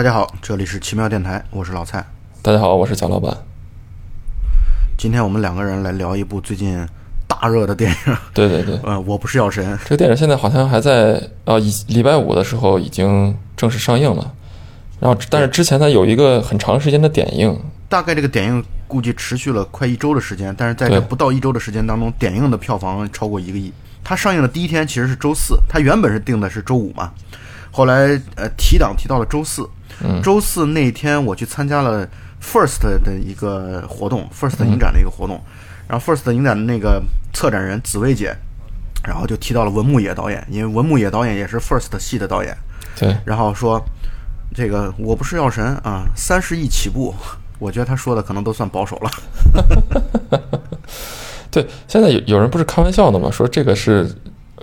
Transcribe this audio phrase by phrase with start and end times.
[0.00, 2.02] 大家好，这里是奇妙电台，我是老蔡。
[2.40, 3.36] 大家好，我是蒋老板。
[4.96, 6.88] 今天我们两个人来聊一部最近
[7.28, 8.16] 大热的电影。
[8.32, 9.78] 对对对，呃，我不是药神。
[9.84, 14.32] 这个电影现在好像还在呃，礼礼拜五的时候已经正式上映了。
[15.00, 17.54] 然后，但是之前它有一个很长时间的点映，
[17.86, 23.70] 大概这个点映估计持续了快一周的时间，但是在这不到一周的时间当中，点映的票房超过一个亿。
[24.02, 27.12] 它上映的第一天其实是周四，它原本是定的是周五嘛，
[27.70, 29.68] 后来呃提档提到了周四。
[30.02, 30.20] 嗯。
[30.22, 32.08] 周四那天我去参加了
[32.42, 35.40] First 的一个活动，First 影展的一个活动，
[35.88, 37.02] 然后 First 影展的那个
[37.32, 38.34] 策展人紫薇姐，
[39.06, 42.56] 然后就提到了文牧野导演，因为文牧野导演也是 First 系的导演，
[42.96, 43.16] 对。
[43.24, 43.82] 然后说
[44.54, 47.14] 这个我不是药神啊，三十亿起步，
[47.58, 49.10] 我觉得他说的可能都算保守了。
[51.50, 51.66] 对。
[51.86, 54.10] 现在有有人不是开玩笑的嘛，说这个是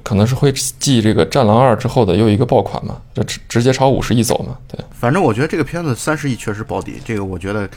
[0.04, 4.58] 可能是会继这个《战狼二》之后的又一个爆款嘛，就直直接朝五十亿走嘛。
[4.68, 7.70] 对，反正我觉得这个片子三十亿确实保底，这个我觉得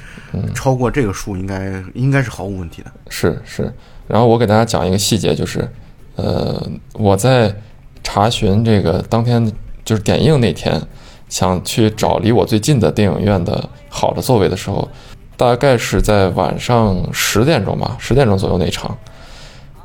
[0.55, 2.91] 超过这个数应该应该是毫无问题的。
[3.09, 3.73] 是是。
[4.07, 5.69] 然后我给大家讲一个细节，就是
[6.17, 7.55] 呃，我在
[8.03, 9.51] 查询这个当天
[9.85, 10.81] 就是点映那天，
[11.29, 14.89] 想去找离我最近的电影院的好的座位的时候，
[15.37, 18.97] 大概是在晚上十点钟吧，十点钟左右那一场。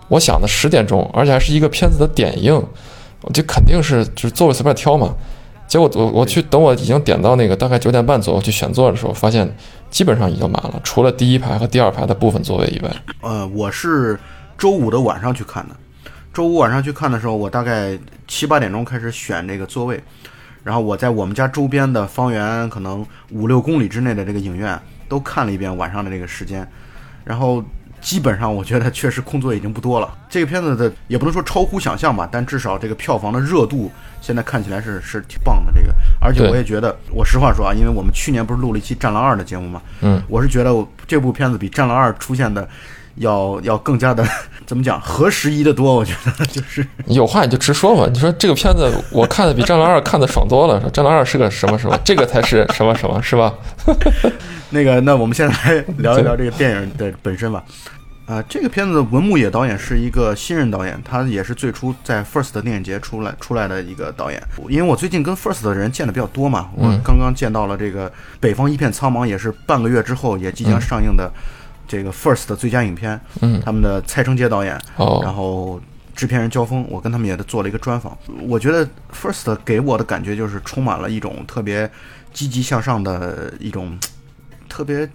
[0.07, 2.53] 我想的十点钟，而且还是一个片子的点映，
[3.21, 5.15] 我就肯定是就是座位随便挑嘛。
[5.67, 9.51] 结果我我去等我已经点到那个大概九点半左右去选座的时候，发现
[9.89, 12.91] 基本上已经满了，除了第一排和第二排的部分座位以外。
[13.21, 14.19] 呃，我是
[14.59, 15.75] 周五的晚上去看的，
[16.31, 17.97] 周五晚上去看的时候，我大概
[18.27, 19.99] 七八点钟开始选这个座位，
[20.63, 26.67] 然后我在我们家周边的方圆可能五六公里之内的这个影院都看了一遍晚上的这个时间，
[27.23, 27.63] 然后
[28.05, 30.15] 基本上我觉得确实空座已经不多了。
[30.29, 35.73] 这个片子的也不能说超乎想象吧，但至少这个票房的热度现在看起来是是挺棒的。
[35.73, 42.69] 这个，而且我也觉得，我实话说啊，因为我们去年不是录了一期《战狼二》的节目嘛，嗯，我是觉得我这部片子比《战狼二》出现的
[43.15, 44.25] 要要更加的
[44.65, 45.95] 怎么讲合时宜的多。
[45.95, 53.53] 我觉得就是有话你就直说嘛，你说这个片子我看的比《战狼二》看的爽多了，说《战狼二》是个什么什么，这个才是什么什么，是吧？
[54.71, 57.63] 那个，那我们现在来聊一聊这个电影的本身吧。
[58.25, 64.41] 啊、这个片子文牧野导演是一个新人导演，他也是最初在 First 的电影节出来出来的一个导演。
[64.67, 68.09] 因为我最近跟 First 的人见的比较多嘛，我刚刚见到了这个
[68.39, 71.31] 《北方一片苍茫》，也是半个月之后也即将上映的
[71.95, 73.19] 这个 First 的最佳影片。
[73.41, 75.81] 嗯他们的蔡成杰导演，然哦，后
[76.15, 78.17] 制片人焦峰，我跟他们也做了一个专访。
[78.47, 81.89] 我觉得 First 给我的感觉就是充满了一种特别
[82.33, 83.97] 积极向上的一种
[84.67, 85.09] 特别，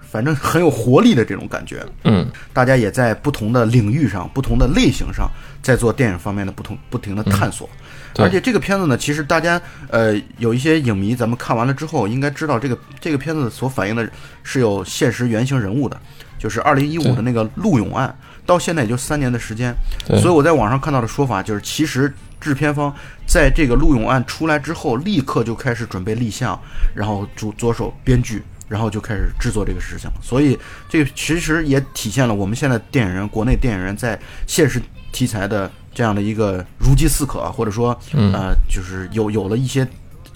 [0.00, 1.84] 反正很有活力的这种感觉。
[2.04, 5.30] 嗯，大家也在不同的领域上、不同的类型上，
[5.62, 7.68] 在做电影方面的不同不停的探索。
[7.68, 7.83] 对
[8.16, 14.08] 而且这个片子呢，其实大家呃有一些影迷，咱们看完了之后，应该知道这个这个片子所反映的
[14.42, 16.00] 是有现实原型人物的，
[16.38, 18.16] 就是二零一五对的那个陆勇案，
[18.46, 19.74] 到现在也就三年的时间。
[20.20, 22.94] 所以我在网上看到的说法就是，其实制片方
[23.26, 26.58] 在这个陆勇案出来之后，立刻就开始准备立项，
[26.94, 30.08] 然后主着手编剧，然后就开始制作这个事情。
[30.22, 30.58] 所以
[30.88, 34.80] 这个其实也体现了我们现在电影人，国内电影人在现实
[35.10, 39.86] 题材的这样的一个如饥似渴，或者说嗯呃，就是有有了一些。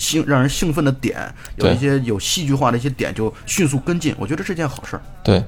[0.01, 5.03] 兴让人兴奋的点，有一些有戏剧化的一些点，就迅速跟进，我觉得是件好事儿。
[5.25, 5.43] 对，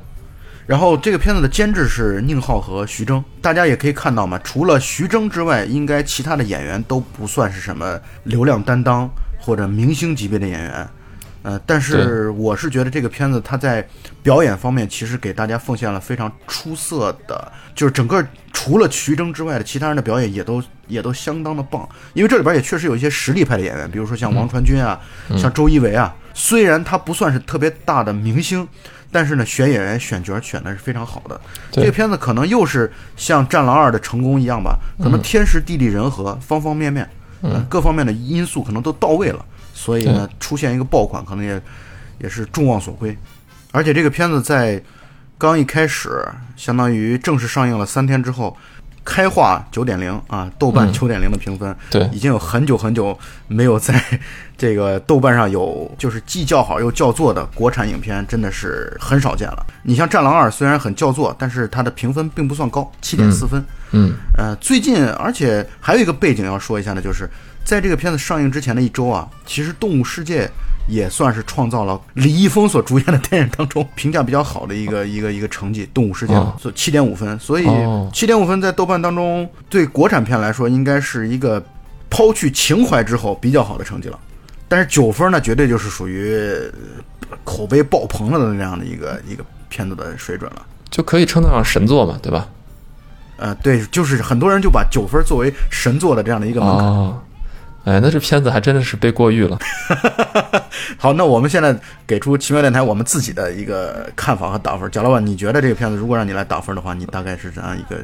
[0.67, 9.09] 然后这个片子的监制是宁浩和徐峥，大家也可以看到嘛，除了徐峥之外，应该其他的演员都不算是什么流量担当
[9.39, 10.89] 或者明星级别的演员。
[11.43, 13.87] 呃，但是我是觉得这个片子它在
[14.23, 25.01] 表演方面其实给大家奉献了非常出色的，就是整个除了徐峥之外的其他人的表演也都也都相当的棒，因为这里边也确实有一些实力派的演员，比如说像王传君啊，
[25.39, 28.67] 像周一围啊，虽然他不算是特别大的明星，
[29.11, 31.41] 但是呢，选演员选角选的是非常好的。
[31.71, 37.09] 这个片子可能又是像《战狼二》的成功一样吧，可能天时地利人和，方方面面，
[37.41, 39.45] 呃各方面的因素可能都到位了，
[39.81, 41.59] 所以呢，出现一个爆款，可能也
[42.19, 43.17] 也是众望所归。
[43.73, 44.79] 而且这个片子在
[45.39, 46.23] 刚一开始，
[46.55, 48.55] 相当于正式上映了三天之后，
[49.03, 53.19] 开画九点零啊，豆瓣嗯九点零的评分，对已经有很久很久
[53.49, 54.05] 没有在
[54.59, 59.67] 这个豆瓣上有就是既叫好又叫座的国产影片，真的是很少见了。
[59.83, 63.65] 你像《战狼二》，虽然很叫座，但是它的评分并不算高，七点四分。
[63.93, 67.29] 嗯呃，最近而且还有一个背景要说一下呢，就是
[67.65, 70.45] 在这个片子上映之前的一周啊，其实《动物世界》
[70.89, 81.63] 也算是创造了李易峰所主演的电影当中评价比较好的一个一个一个成绩，《动物世界》哦所七点五分，所以哦七点五分在豆瓣当中对国产片来说，应该是一个
[82.09, 84.19] 抛去情怀之后比较好的成绩了。
[84.67, 86.33] 但是九分呢，绝对就是属于
[87.29, 90.63] 呃口碑爆棚了的那样的一个一个片子的水准了。
[90.91, 92.49] 就可以称得上神作嘛，对吧？
[93.37, 96.87] 呃，对，就是很多人就把九分作为神作的这样的一个门槛。
[96.87, 97.23] 哦，
[97.85, 99.59] 哎，那这片子还真的是被过誉了。
[100.99, 101.75] 好，那我们现在
[102.07, 104.91] 给出奇妙电台我们自己的一个看法和打分。
[104.91, 107.97] 贾老板，你觉得这个片子如果让你来打分的话，你大概是怎样一个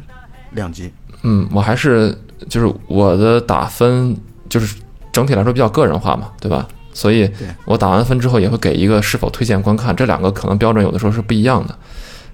[0.53, 0.91] 量级？
[1.23, 2.17] 嗯，我还是
[2.49, 4.17] 就是我的打分
[4.49, 4.77] 就是
[5.13, 6.67] 整体来说比较个人化嘛，对吧？
[6.95, 7.31] 所以
[7.67, 11.77] 我打完分之后也会给一个是否推荐观看，这两个可能标准有的时候是不一样的。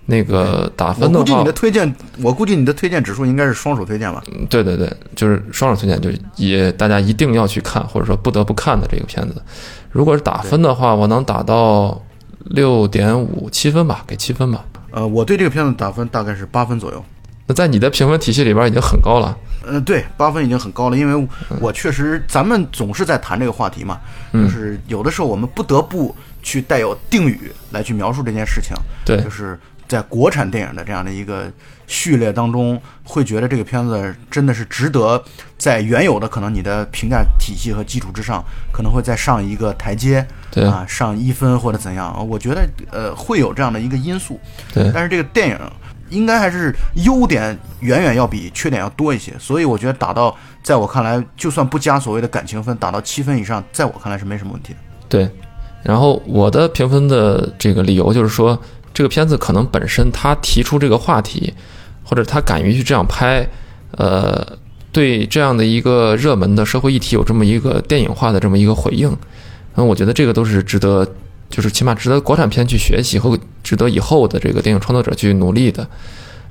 [0.05, 4.23] 那个打分的话我估计你的，推荐，我估计你的推荐指数应该是双手推荐吧？
[4.51, 9.41] 对对对，就是双手推荐，就是也大家一定要去看，或者说不得不看的这个片子。
[9.91, 12.03] 如果是打分的话，我能打到
[12.47, 14.65] 六点五七分吧，给七分吧。
[14.91, 17.05] 呃，我对这个片子打分大概是八分左右。
[17.47, 19.37] 那在你的评分体系里边已经很高了。
[19.65, 21.29] 呃，对，八分已经很高了，因为
[21.61, 24.01] 我确实，咱们总是在谈这个话题嘛，
[24.33, 28.75] 嗯就是有的时候我们不得不去带有定语来去描述这件事情，
[29.05, 29.59] 对就是
[29.93, 31.53] 在国产电影的这样的一个
[31.87, 35.23] 序列当中，会觉得这个片子真的是值得
[35.59, 38.43] 在原有的可能你的评价体系和基础之上，
[38.73, 40.65] 可能会再上一个台阶，对。
[40.65, 44.41] 啊，上一分或者怎样，我觉得呃会有这样的一个因素，
[44.73, 44.91] 对。
[44.95, 45.59] 但是这个电影
[46.09, 46.75] 应该还是
[47.05, 54.79] 优点远远要比缺点要多一些，所以我觉得打到，在我看来，就算不加所谓的感情分，打到七分以上，在我看来是没什么问题的。
[55.09, 55.31] 对，
[55.83, 58.59] 然后我的评分的这个理由就是说，
[58.95, 61.53] 这个片子可能本身他提出这个话题，
[62.05, 63.47] 或者他敢于去这样拍，
[63.93, 64.47] 呃，
[64.93, 69.17] 对这样的一个热门的社会议题有这么一个电影化的这么一个回应，
[69.77, 71.07] 嗯，我觉得这个都是值得，
[71.49, 75.87] 就是起码值得国产片去学习和值得以后的这个电影创作者去努力的。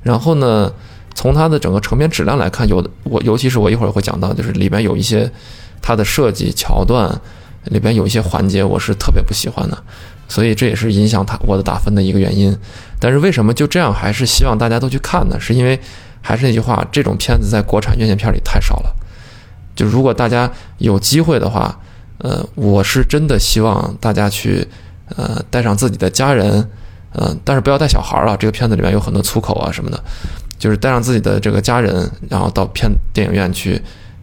[0.02, 0.72] 然后呢，
[1.14, 5.30] 从它的整个成片质量来看，有的我尤其是我一会儿会讲到，就是里边有一些
[5.80, 7.08] 它的设计桥段
[7.66, 9.78] 里边有一些环节我是特别不喜欢的，
[10.32, 12.56] 所以这也是影响他我的打分的一个原因。
[12.98, 15.38] 但是为什么就这样还是希望大家都去看呢？
[15.38, 15.78] 是因为
[16.22, 18.96] 还是那句话，这种片子在国产院线片里太少了。
[19.76, 21.78] 就如果大家有机会的话，
[22.16, 24.66] 呃，我是真的希望大家去
[25.16, 26.66] 呃带上自己的家人，
[27.12, 28.34] 呃，但是不要带小孩儿啊。
[28.38, 30.02] 这个片子里面有很多粗口啊什么的，
[30.58, 33.78] 就是带上自己的这个家人，然后到片电影院去，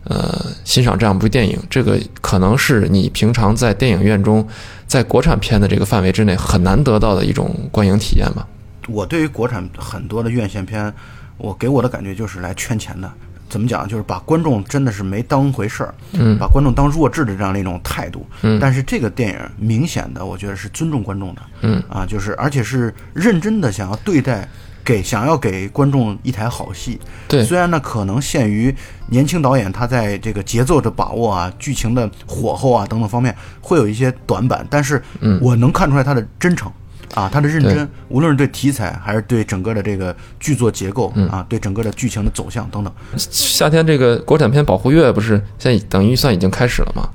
[0.05, 1.59] 呃，欣赏这样一部电影。
[1.69, 4.47] 这个可能是你平常在电影院中，
[4.89, 8.45] 在国产片的这个范围之内很难得到的一种观影体验吧。
[8.87, 10.91] 我对于国产很多的院线片，
[11.37, 13.09] 我给我的感觉就是来圈钱的。
[13.47, 13.87] 怎么讲？
[13.87, 18.25] 就是把观众真的是没当回事儿，嗯把观众当弱智的这样的一种态度。
[18.41, 21.41] 嗯但是这个电影明显的，我觉得是尊重观众的。
[21.61, 24.47] 嗯啊，就是而且是认真的想要对待，
[24.89, 26.99] 给想要给观众一台好戏。
[27.27, 28.75] 对虽然呢可能限于
[29.09, 36.71] 年轻导演他在这个节奏的把握啊、剧情的火候啊等等方面会有一些短板，但是嗯我能看出来他的真诚。
[37.15, 47.09] 啊，他的认真，无论是对题材还是对整个的这个剧作结构、嗯啊，对整个的剧情的走向等等，夏天这个国产片保护月不是现在等于算已经开始了吗？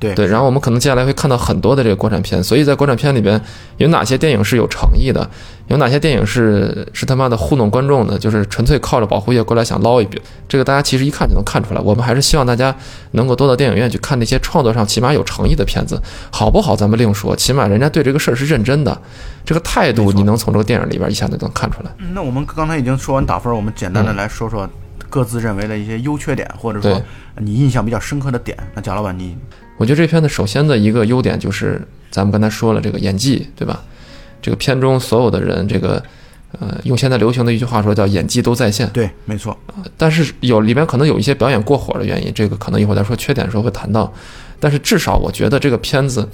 [0.00, 3.38] 对对，然后我们可能接下来会看到很多的这个国产片，所以在国产片里边
[3.76, 5.28] 有哪些电影是有诚意的，
[5.68, 11.80] 有哪些电影是是他妈的糊弄观众的，就是纯粹靠着保护业过来想捞一笔，这个大家其实一看就能看出来。
[11.82, 12.74] 我们还是希望大家
[13.10, 16.00] 能够多到电影院去看那些创作上起码有诚意的片子，
[16.32, 18.98] 好不好咱们另说，起码人家对这个事儿是认真的，
[19.44, 21.90] 这个态度你能从这个电影里边一下就能看出来。
[21.98, 24.66] 嗯那我们刚才已经说完打分，我们简单的来说说
[25.10, 27.00] 各自认为的一些优缺点，或者说
[27.36, 28.56] 你印象比较深刻的点。
[28.74, 29.36] 那贾老板，你
[29.80, 33.82] 我觉得这片子首先的一个优点就是咱们刚才说了这个演技，对吧？
[34.42, 36.02] 这个片中所有的人，这个
[36.52, 38.86] 呃，用现在流行的一句话说叫演技都在线。
[38.90, 39.56] 对，没错，
[39.96, 44.12] 但是有里边可能有一些表演过火的原因，这个可能一会儿再说缺点的时候会谈到。
[44.58, 46.28] 但是至少我觉得这个片子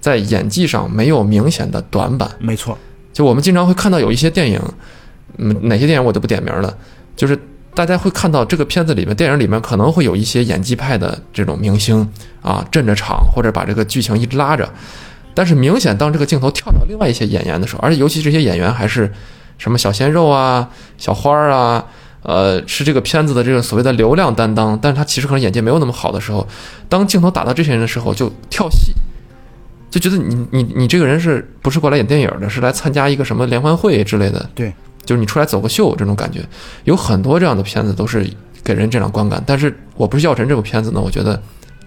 [0.00, 2.28] 在演技上没有明显的短板。
[2.40, 2.76] 没错，
[3.12, 4.60] 就我们经常会看到有一些电影，
[5.36, 6.76] 嗯，哪些电影我就不点名了，
[7.14, 7.38] 就是
[7.78, 12.04] 大家会看到这个片子里面，电影里面可能会有一些演技派的这种明星
[12.42, 14.68] 啊，镇着场或者把这个剧情一直拉着，
[15.32, 19.08] 但是明显当这个镜头跳到另外一些演员的时候，而且尤其这些演员还是
[19.58, 21.84] 什么小鲜肉啊、小花儿啊。
[22.22, 26.44] 呃，是这个片子的这个所谓的流量担当，但是他其实可能演技没有那么好的时候，
[26.88, 28.92] 当镜头打到这些人的时候，就跳戏，
[29.88, 34.50] 就觉得你你你这个人是不是过来演电影的，是来参加一个什么联欢会之类的？
[34.52, 34.74] 对，
[35.08, 36.46] 就是你出来走个秀这种感觉，
[36.84, 38.28] 有很多这样的片子都是
[38.62, 39.42] 给人这样观感。
[39.46, 41.42] 但是我不是药神这部片子呢，我觉得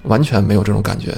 [0.06, 1.16] 完全没有这种感觉，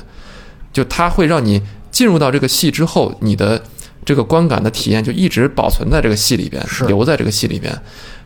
[0.73, 3.63] 就它会让你进入到这个戏之后，你的
[4.03, 7.73] 这个观感的体验就一直保存在这个戏里边，留在这个戏里边。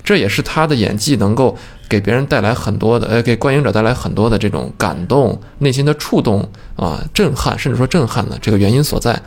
[0.03, 1.55] 这也是他的演技能够
[1.87, 9.21] 给别人带来很多的，呃，给观影者带来很多的这种感动、内心的触动啊、震撼，甚至说震撼的这个原因所在。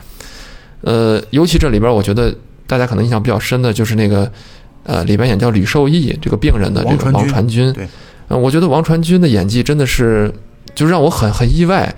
[0.81, 2.35] 呃，尤其这里边，我觉得
[2.71, 4.31] 大家可能印象比较深的就是那个，
[4.83, 7.73] 呃，里边演叫吕受益这个病人的这个王传君。
[7.73, 7.85] 对，
[8.29, 10.33] 呃，我觉得王传君的演技真的是，
[10.73, 11.93] 就让我很很意外，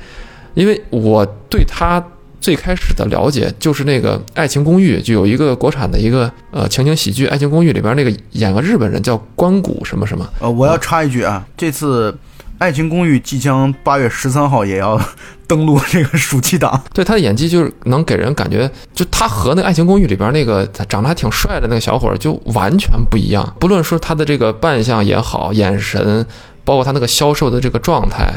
[0.56, 2.03] 因为我对他
[2.42, 12.12] 最开始的了解就是那个《爱情公寓》，就有一个国产的一个呃情景喜剧《爱情公寓》里边那个演个日本人叫关谷什么什么，呃，我要插一句啊，这次
[12.60, 15.00] 《爱情公寓》即将八月十三号也要
[15.48, 23.56] 登陆这个暑期档， 对他的演技就是能给人感觉，就他和那个《爱情公寓》里边那个长得还挺帅的那个小伙儿就完全不一样。
[23.60, 26.26] 不论说他的这个扮相也好，眼神，
[26.64, 28.32] 包括他那个消瘦的这个状态，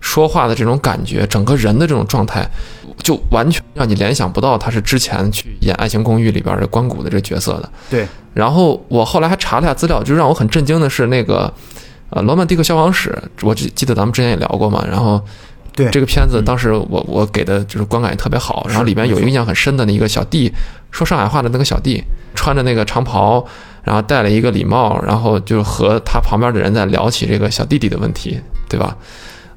[0.00, 2.48] 说话的这种感觉，整个人的这种状态，
[3.02, 7.70] 就完全让你联想不到他是之前去演《爱情公寓》里边的关谷的这个角色的。
[7.90, 11.52] 对，然后我后来还查了一下资料，就让我很震惊的是那个，
[12.10, 13.10] 呃，《罗曼蒂克消亡史》，
[13.46, 14.84] 我记记得咱们之前也聊过嘛。
[14.88, 15.20] 然后
[15.74, 20.52] 对这个片子当时我我给的就是观感也特别好，然后里边有一个印象很深的那一个小弟，
[20.90, 22.02] 说上海话的那个小弟，
[22.34, 23.44] 穿着那个长袍，
[23.82, 28.96] 然后戴了一个礼帽，然后就和他旁边的人在聊起这个小弟弟的问题，对吧？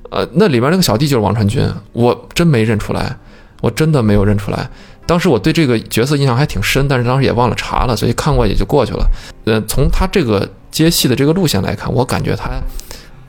[0.09, 1.63] 呃，那里边那个小弟就是王传君，
[1.93, 3.15] 我真没认出来，
[3.61, 4.67] 我真的没有认出来。
[5.05, 9.07] 当时我对这个角色印象还挺深，但是当时也忘了查了，所以看过也就过去了。
[9.45, 12.49] 呃，从他这个接戏的这个路线来看，我感觉他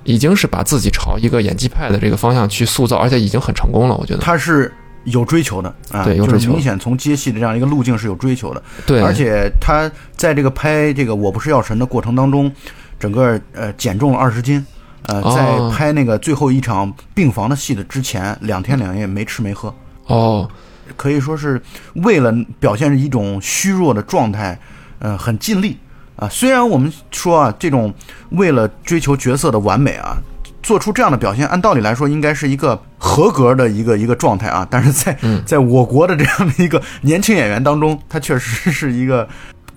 [0.04, 3.96] 已经是把自己朝一个演技派的这个方向去塑造，而且已经很成功了。
[3.96, 4.72] 我觉得，他是
[5.04, 12.50] 有追求的啊，对有追求就是明显从接戏的这样一个路径是有追求的，对，而且他在这个拍这个《我不是药神》的过程当中，
[12.98, 14.64] 整个呃减重了二十斤。
[15.06, 19.74] 呃，哦在拍那个最后一场病房的戏的之前，两天两夜没吃没喝，
[20.06, 20.46] 哦，
[20.94, 21.60] 可以说是
[21.94, 22.30] 为了
[22.60, 24.56] 表现一种虚弱的状态，
[24.98, 25.78] 呃，很尽力
[26.20, 26.28] 啊。
[26.28, 27.92] 虽然我们说啊，这种
[28.30, 30.16] 为了追求角色的完美啊，
[30.62, 34.66] 做出这样的表现，按道理来说应该是一个合格的一个一个状态啊。
[34.70, 39.26] 但是在嗯在我国的这样的一个年轻演员当中，他确实是一个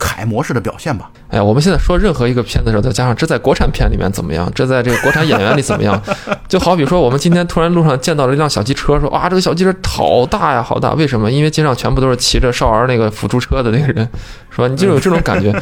[0.04, 1.10] 楷模式的表现吧。
[1.30, 6.00] 哎，我们现在说任何一个片子的时候，再加上这在国产片里面怎么样，这在这个国产演员里怎么样，
[6.50, 11.32] 就好比说我们今天突然路上见到了一辆小汽车，说啊这个小汽车好大呀，好大，为什么？
[11.32, 14.08] 因为街上全部都是骑着少儿那个辅助车的那个人，
[14.50, 14.68] 是吧？
[14.68, 15.54] 你就有这种感觉，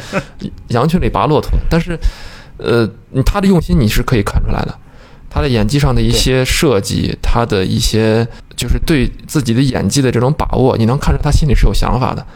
[0.68, 1.52] 羊群里拔骆驼。
[1.70, 1.96] 但是，
[2.56, 2.88] 呃，
[3.24, 4.74] 他的用心你是可以看出来的，
[5.30, 12.26] 他的演技上的一些设计，他的一些就是对自己的演技的这种把握，你能看出他心里是有想法的。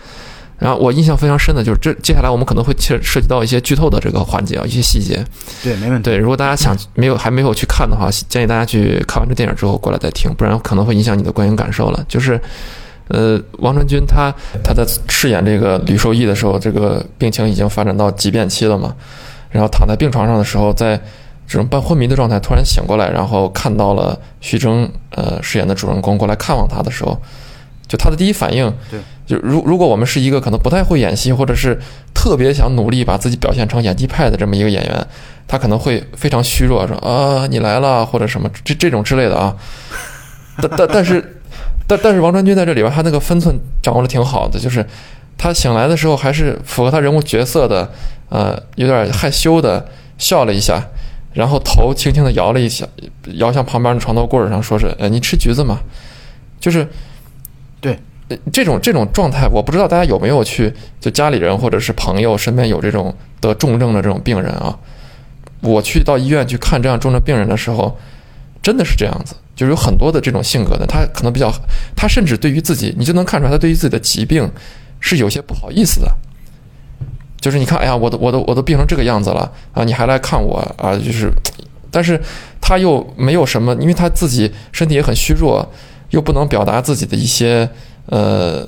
[0.59, 5.23] 然后我印象非常深的就是这，接下来我们可能会涉涉及到一些剧透的这个环节啊，一些细节。
[5.63, 6.11] 对，没问题。
[6.11, 12.05] 对，如果大家想没有还没有去看的话，建议大家去看完这电影之后过来再听，不然可能会影响你的观影感受了。
[12.09, 12.41] 就是，
[13.09, 14.33] 呃，王传君他
[14.65, 18.95] 他在饰演这个吕受益的时候，这个病情已经发展到急变期了嘛，
[19.51, 20.97] 然后躺在病床上的时候，在
[21.47, 27.17] 这种半昏迷的状态突然醒过来，然后看到了徐峥呃饰演的主人公过来看望他的时候，
[27.87, 31.76] 就他的第一反应，对，就如如果我们是一个可能不太会演戏，或者是
[32.14, 35.06] 特别想努力把自己表现成演技派的这么一个演员，
[35.49, 39.56] 他可能会非常虚弱，说啊你来了或者什么 这这种之类的啊。
[40.62, 41.40] 但但但是
[41.88, 44.87] 但但是王传君在这里边，他那个分寸掌握的挺好的，就是
[45.37, 47.90] 他醒来的时候还是符合他人物角色的，
[48.28, 49.87] 呃，有点害羞的
[50.18, 50.80] 笑了一下，
[51.35, 52.87] 然后头轻轻的摇了一下，
[53.35, 55.80] 摇向旁边的床头柜上，说是呃你吃橘子吗？
[56.61, 56.88] 就是
[57.80, 57.99] 对。
[58.52, 64.76] 这种这种状态，我不知道大家有没有去，就家里人或者是朋友身边有这种得重症的这种病人啊。
[65.61, 67.97] 我去到医院去看这样重症病人的时候，
[68.62, 71.52] 真的是这样子，就是有很多的这种性格的，他可能比较，
[71.97, 74.49] 他甚至对于自己，你就能看出来，他对于自己的疾病
[75.00, 76.12] 是有些不好意思的。
[77.40, 80.97] 就是你看，哎呀，我都我都我都病成这个样子了啊，你还来看我啊？
[80.97, 81.30] 就是，
[81.90, 82.21] 但是
[82.61, 85.64] 他又没有什么，因为他自己身体也很虚弱，
[86.11, 87.68] 又不能表达自己的一些
[88.07, 88.67] 呃，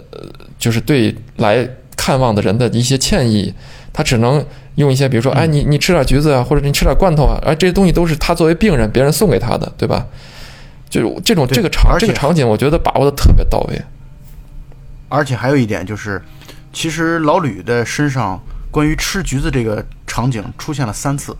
[0.59, 3.53] 就是对来看望的人的一些歉意，
[3.93, 4.45] 他只能
[4.77, 10.07] 用一些，比如说，哎，你你吃点橘子啊，或者你吃点罐头啊，哎，这些东西都是他作为病人别人送给他的，对吧？
[10.91, 13.83] 就是这种这个场这个场景，我觉得把握的特别到位。
[15.11, 16.23] 而且还有一点就是，
[16.73, 18.41] 其实老吕的身上
[18.71, 21.37] 关于吃橘子这个场景出现了三次。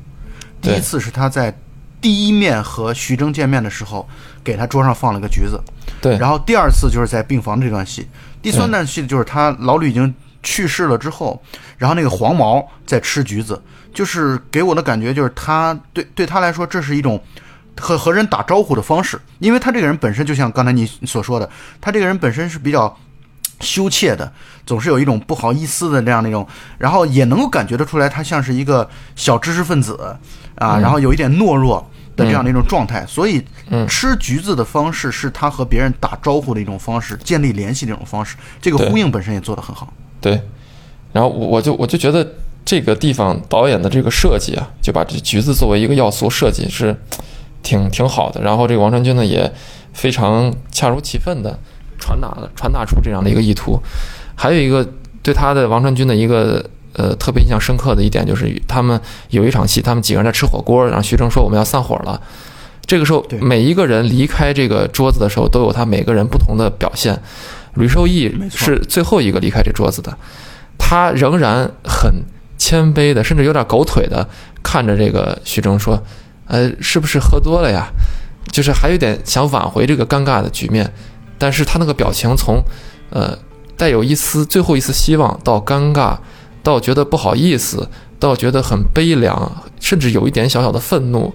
[0.61, 1.57] 第一次是他在
[2.01, 4.09] 第一面和徐峥见面的时候，
[4.45, 5.61] 给他桌上放了个橘子。
[6.01, 8.09] 对，然后第二次就是在病房这段戏，
[8.41, 11.43] 第三段戏就是他老吕已经去世了之后，
[11.77, 13.61] 然后那个黄毛在吃橘子，
[13.93, 17.21] 就是给我的感觉就是他对对他来说这是一种
[17.81, 21.51] 和和人打招呼的方式，因为他这个人本身就像刚才你所说的，
[21.81, 22.97] 他这个人本身是比较
[23.61, 24.33] 羞怯的，
[24.65, 26.47] 总是有一种不好意思的这样的一种，
[26.79, 30.17] 然后也能够感觉得出来，他像是一个小知识分子
[30.59, 31.85] 啊，然后有一点懦弱
[32.15, 33.05] 的这样的一种状态。
[33.07, 33.43] 所以，
[33.89, 38.37] 吃橘子的方式是他和别人打招呼的一种方式，建立联系的一种方式。
[38.61, 39.93] 这个呼应本身也做得很好。
[40.21, 40.41] 对，
[41.13, 42.27] 然后我我就我就觉得
[42.65, 46.97] 这个地方导演的这个设计啊，就把这橘子作为一个要素设计是
[47.63, 48.41] 挺挺好的。
[48.43, 49.53] 然后这个王传君呢也
[49.93, 51.59] 非常恰如其分的。
[52.01, 53.77] 传达了传达出这样的一个意图，
[54.37, 54.89] 还有一个
[55.21, 56.65] 对他的王传君的一个
[56.99, 59.01] 呃特别印象深刻的一点就是，他们
[59.31, 62.21] 有一场戏，他们几个人在吃火锅，然后徐峥说我们要散伙了。
[62.85, 67.19] 这个时候，每一个人离开这个桌子的时候，都有他每个人不同的表现。
[67.75, 70.17] 吕受益是最后一个离开这桌子的，
[70.77, 72.13] 他仍然很
[72.57, 74.29] 谦卑的，甚至有点狗腿的
[74.63, 76.03] 看着这个徐峥说
[76.49, 77.87] ：“呃，是不是喝多了呀？”
[78.51, 80.91] 就是还有点想挽回这个尴尬的局面。
[81.37, 82.61] 但是他那个表情从，
[83.11, 83.39] 呃，
[83.77, 86.17] 带有一丝最后一丝希望，到尴尬，
[86.69, 91.33] 到觉得不好意思，到觉得很悲凉，甚至有一点小小的愤怒，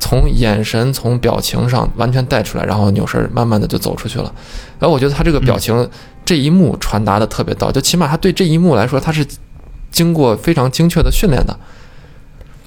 [0.00, 4.34] 从眼神、从表情上完全带出来，然后扭身慢慢的就走出去了。
[4.80, 5.88] 然后我觉得他这个表情
[6.24, 9.24] 这一幕传达的特别到，就起码他对这一幕来说，他是
[9.92, 11.56] 经过非常精确的训练的。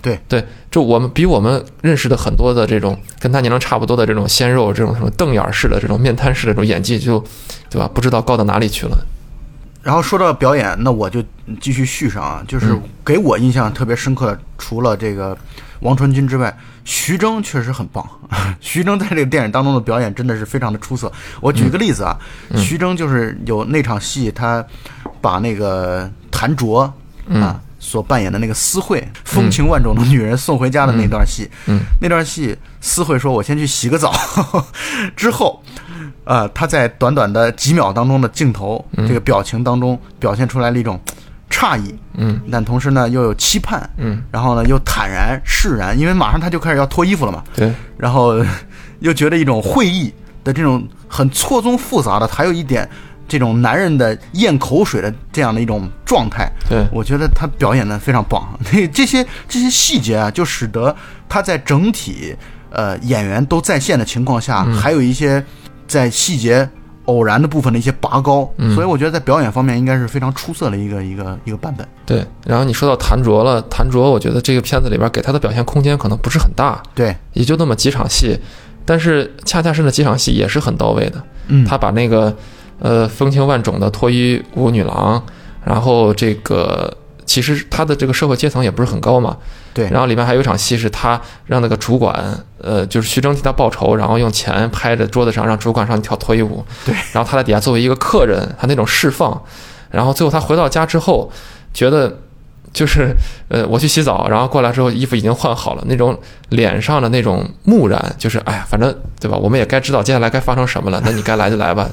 [0.02, 7.22] 对对，就我们比我们认识的很多的这种跟他年龄差不多的这种鲜肉，这种什么瞪眼式的这种面瘫式的这种演技，就
[7.70, 7.90] 对吧？
[7.94, 8.98] 不知道高到哪里去了。
[9.88, 11.24] 然后说到表演，那我就
[11.62, 15.38] 继续续上啊，就是给我印象特别深刻的，除了这个
[15.80, 16.54] 王传君之外，
[16.84, 18.06] 徐峥确实很棒。
[18.60, 21.10] 徐峥在这个电影当中的表演真的是非常的出色。
[21.40, 22.20] 我举个例子啊，
[22.58, 24.62] 徐峥就是有那场戏，他
[25.22, 26.94] 把那个谭卓
[27.34, 27.62] 啊。
[27.80, 31.48] 所扮演的那个思慧，风情万种的女人送回家的那段戏，
[32.02, 34.12] 那段戏，思慧说：“我先去洗个澡。
[35.16, 35.64] ”之后，
[36.28, 41.00] 呃，他在短短的几秒当中的镜头，这个表情当中表现出来了一种
[41.50, 48.44] 诧异，嗯，但同时呢又有期盼，嗯，然后呢又坦然释然，因为马上他就开始要脱衣服了嘛，对，然后
[49.00, 50.14] 又觉得一种会意
[50.44, 52.88] 的这种很错综复杂的，还有一点。
[53.30, 56.88] 这种男人的咽口水的这样的一种状态，对。
[56.94, 58.42] 我觉得他表演的非常棒。
[58.72, 60.96] 这这些这些细节啊，就使得
[61.28, 62.34] 他在整体
[62.70, 65.44] 呃演员都在线的情况下，还有一些
[65.88, 66.68] 在细节
[67.06, 68.48] 偶然的部分的一些拔高。
[68.76, 71.88] 所以我觉得在表演方面应该是非常出色的一个一个一个版本。
[72.06, 78.38] 对，然后你说到谭卓了，谭卓，我觉得这个片子里边给他的表现空间可能不是很大，对，也就那么几场戏，
[78.86, 81.24] 但是恰恰是那几场戏也是很到位的。
[81.48, 82.36] 嗯，他把那个。
[82.80, 85.20] 呃，风情万种的脱衣舞女郎，
[85.66, 86.96] 然后这个
[87.28, 89.38] 其实他的这个社会阶层也不是很高嘛。
[89.76, 89.88] 对。
[89.92, 96.66] 然后里面还有一场戏是他让那个主管，呃，就是徐峥替他报仇，然后用钱拍着桌子上让主管上去跳脱衣舞。
[96.84, 96.96] 对。
[97.12, 99.40] 然后他在底下作为一个客人，他那种释放，
[99.92, 101.32] 然后最后他回到家之后，
[101.72, 102.18] 觉得。
[102.74, 103.16] 就是，
[103.48, 106.16] 呃，我去洗澡，然后过来之后衣服已经换好了，那种
[106.50, 109.36] 脸上的那种木然，就是哎呀，反正对吧？
[109.36, 111.02] 我们也该知道接下来该发生什么了。
[111.04, 111.90] 那你该来就来吧。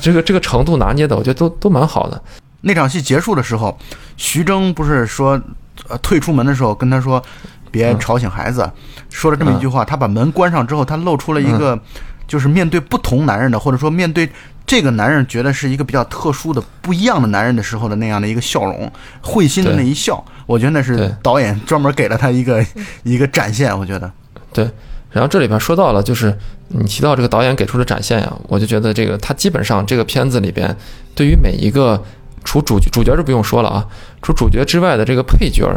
[0.00, 2.20] 这个这个程度拿捏的，我觉得都都蛮好的。
[2.60, 3.76] 那场戏结束的时候，
[4.16, 5.40] 徐峥不是说，
[5.88, 7.22] 呃，退出门的时候跟他说，
[7.70, 8.70] 别吵醒孩子，
[9.10, 9.84] 说了这么一句话。
[9.84, 11.78] 他把门关上之后，他露出了一个，
[12.26, 14.28] 就是面对不同男人的，或者说面对。
[14.66, 18.92] 这个男人觉得是一个比较特殊的、不一样的男人的时候的那样的一个笑容，
[19.22, 22.62] 会心的那一笑，我觉得那是导演专门给了他一个
[23.02, 23.74] 一个展现。
[23.78, 24.12] 我觉得，
[24.52, 24.70] 对。
[25.10, 26.36] 然后这里边说到了，就是
[26.68, 30.76] 你提到这个导演给出的展现呀，我就觉得这个他基本上这个片子里边，
[31.14, 32.04] 对于每一个
[32.44, 33.86] 除主主角就不用说了啊，
[34.22, 35.68] 除主角之外的这个配角，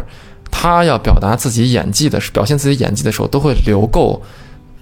[0.50, 4.22] 他要表达自己演技的、表现自己演技的时候，都会留够。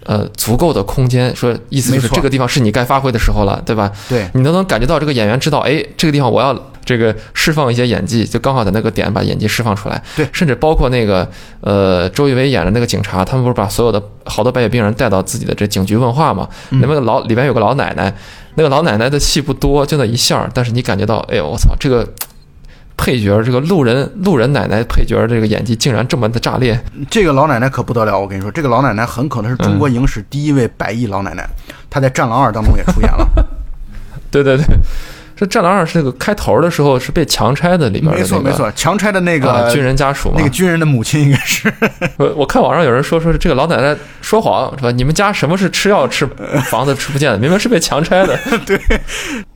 [0.07, 3.93] 呃，足够的空间，说意思就是这个地方是你该发挥的时候了，对吧？
[4.09, 10.03] 对，你都能感觉到这个演员知道，哎，这个地方我要这个释放一些演技，就刚好在那个点把演技释放出来。
[10.17, 16.49] 对，甚至包括那个呃，周一围演的那个警察，他们不是把所有的好多白血病人带到自己的这警局问话嘛？
[16.71, 18.13] 那个老里边有个老奶奶，
[18.61, 22.07] 那个老奶奶的戏不多，就那一下，但是你感觉到，哎呦，我操，这个。
[23.03, 28.21] 配角这个路人路人奶奶配角这个演技竟然这么的炸裂，这个老奶奶可不得了！
[28.21, 31.49] 我跟你说，这个老奶奶很可能是中国影史第一位百亿老奶奶，
[31.89, 33.27] 她在《战狼二》当中也出演了。
[34.31, 34.67] 对对对，
[35.41, 41.73] 这《战狼二》是那个开头的时候是被强拆的里面没错没错，强拆的那个军人家属，那个军人的母亲应该是。
[42.19, 44.91] 我我看网上有人说说是这个老奶奶说谎是吧？
[44.91, 46.27] 你们家什么是吃药吃
[46.67, 47.39] 房子吃不见的？
[47.39, 48.39] 明明是被强拆的。
[48.67, 48.79] 对，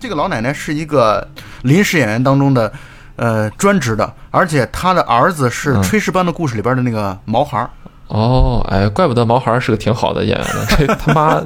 [0.01, 1.29] 这个老奶奶是一个
[1.62, 2.73] 临时演员当中的。
[3.16, 7.70] 呃，专职的，而且她的儿子是《炊事班的故事》里边的那个毛孩儿。
[8.09, 10.66] 哦，哎，怪不得毛孩儿是个挺好的演员呢。
[10.70, 11.40] 这他妈，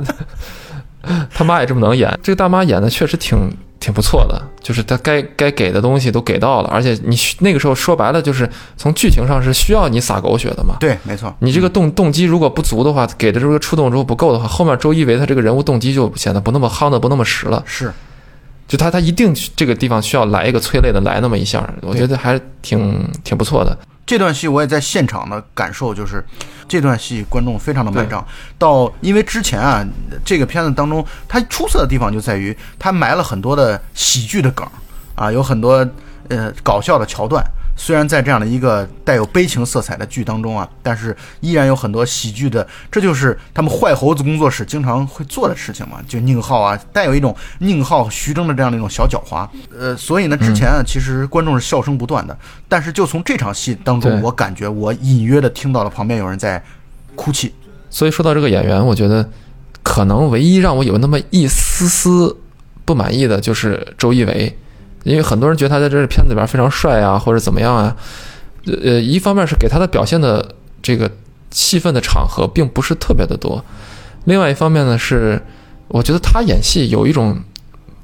[1.35, 2.19] 他妈也这么能演。
[2.23, 3.37] 这个大妈演的确实挺
[3.89, 8.47] 挺不错的，就是他该该给的东西都给到了，而且你那个时候说白了就是
[8.77, 10.77] 从剧情上是需要你撒狗血的嘛。
[10.79, 11.35] 对，没错。
[11.39, 17.63] 你这个动动机如果不足的话，给的这个触动如果不够的话，后面周一围他这个人物动机就显得不那么夯的不那么实了。
[17.65, 17.91] 是，
[18.67, 23.75] 就他他一定这个地方需要来一个催泪的来那么一下，我觉得还挺挺不错的。
[24.09, 26.25] 这段戏我也在现场的感受就是，
[26.67, 28.27] 这段戏观众非常的买账。
[28.57, 29.87] 到因为之前啊，
[30.25, 34.67] 这个片子当中它出色的地方就在于它埋了很多的喜剧的梗
[35.15, 35.87] 啊，有很多
[36.31, 37.45] 呃搞笑的桥段。
[37.81, 46.01] 虽然在这样的一个带有悲情色彩的剧当中啊，但是依然有很多喜剧的，这就是他们坏猴子工作室经常会做的事情嘛。
[46.09, 49.49] 就宁浩啊，带有一种宁浩、徐峥的这样的一种小狡猾。
[49.79, 52.37] 呃，所以呢，之前啊，其实观众是笑声不断的。
[52.69, 56.61] 但是就从这场戏当中，我感觉我隐约的听到了旁边有人在
[57.15, 57.55] 哭泣。
[57.89, 59.27] 所以说到这个演员，我觉得
[59.85, 62.37] 可能唯一让我有那么一丝丝
[62.85, 64.59] 不满意的就是周一围。
[65.05, 67.97] 因为很多人觉得他在这片子里边非常帅啊，或者怎么样啊，
[68.67, 71.11] 呃，一方面是给他的表现的这个
[71.51, 73.65] 戏份的场合并不是特别的多，
[74.25, 75.41] 另外一方面呢是，
[75.89, 77.41] 我觉得他演戏有一种，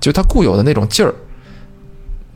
[0.00, 1.14] 就他固有的那种劲儿。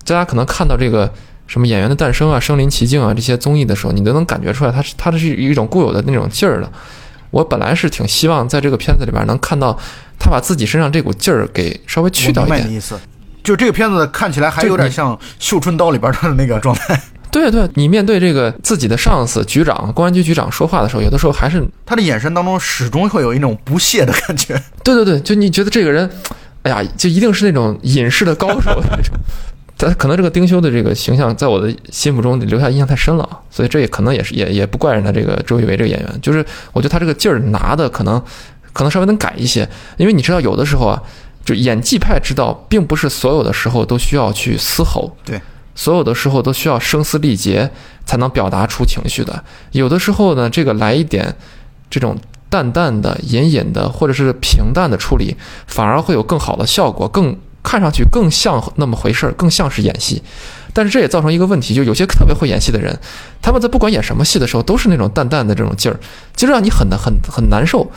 [0.05, 1.13] 大家可能看到这个
[1.47, 6.73] 什么《演员的诞生》啊、《身临其境》啊这些综艺的时候，你都能感觉出来，他是他的是一种固有的那种劲儿的。
[7.31, 9.79] 我本来是挺希望在这个片子里边能看到
[10.19, 12.81] 他把自己身上这股劲儿给稍微去掉一点。
[13.43, 17.01] 就这个片子看起来还有点像《绣春刀》里边的那个状态。
[17.31, 24.61] 对对，你面对这个自己的上司局长、公安局局长说话的时候，有的时候还是他的眼神当中始终会有一种不屑的感觉。
[24.83, 26.09] 对对对，就你觉得这个人，
[26.63, 28.83] 哎呀，就一定是那种隐士的高手。
[29.77, 38.21] 他可能这个丁修的这个形象在我的心目中留下印象太深了，所以这也可能也是也也不怪人家这个周一围这个演员，就是我觉得他这个劲儿拿的可能
[38.73, 41.03] 可能稍微能改一些，因为你知道有的时候啊。
[41.49, 45.41] 就演技派知道，并不是所有的时候都需要去嘶吼，对，
[45.75, 47.71] 所有的时候都需要声嘶力竭
[48.05, 49.43] 才能表达出情绪的。
[49.73, 51.35] 有的时候呢，这个来一点
[51.89, 52.19] 这种
[52.51, 55.35] 淡淡的、隐隐的，或者是平淡的处理，
[55.67, 60.23] 反而会有更好的效果，更看上去更像那么回事儿，更像是演戏。
[60.75, 62.95] 但是这也造成一个问题，就有些特别会演戏的人，
[63.41, 65.99] 他们在不管演什么戏的时候，都是那种淡淡的这种劲儿，
[66.37, 67.91] 就让你很很很难受。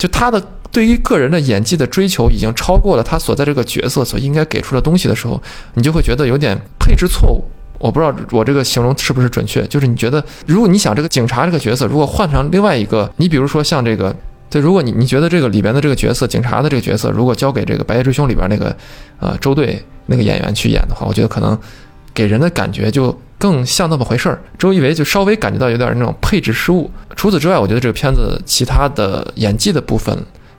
[0.00, 0.42] 就他的。
[0.72, 5.42] 对于个人的演技的追求已经超过了他所在这个角色所应该给出的东西的时候，
[5.74, 7.42] 你就会觉得有点配置错误。
[7.80, 14.14] 我不知道我这个形容是不是准确，就是你觉得，如果你想这个警察这个角色，如果换成另外一个，你比如说像这个，
[14.48, 18.76] 对，如果你你觉得这个里边的这个角色，警察的这个角色，如果交给这个《白夜追凶》里边那个，
[19.18, 21.58] 呃，周队那个演员去演的话，我觉得可能
[22.14, 24.40] 给人的感觉就更像那么回事儿。
[24.58, 26.90] 周一围就稍微感觉到有点那种配置失误。
[27.16, 30.16] 除此之外，我觉得这个片子其他的演技的部分。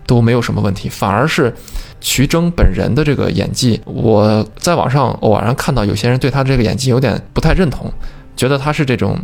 [0.07, 1.53] 都没有什么问题，反而是
[2.01, 7.89] 徐峥本人的这个演技，我在网上偶然看到有些人对他这个演技有点不太认同，
[8.35, 9.17] 觉得他是这种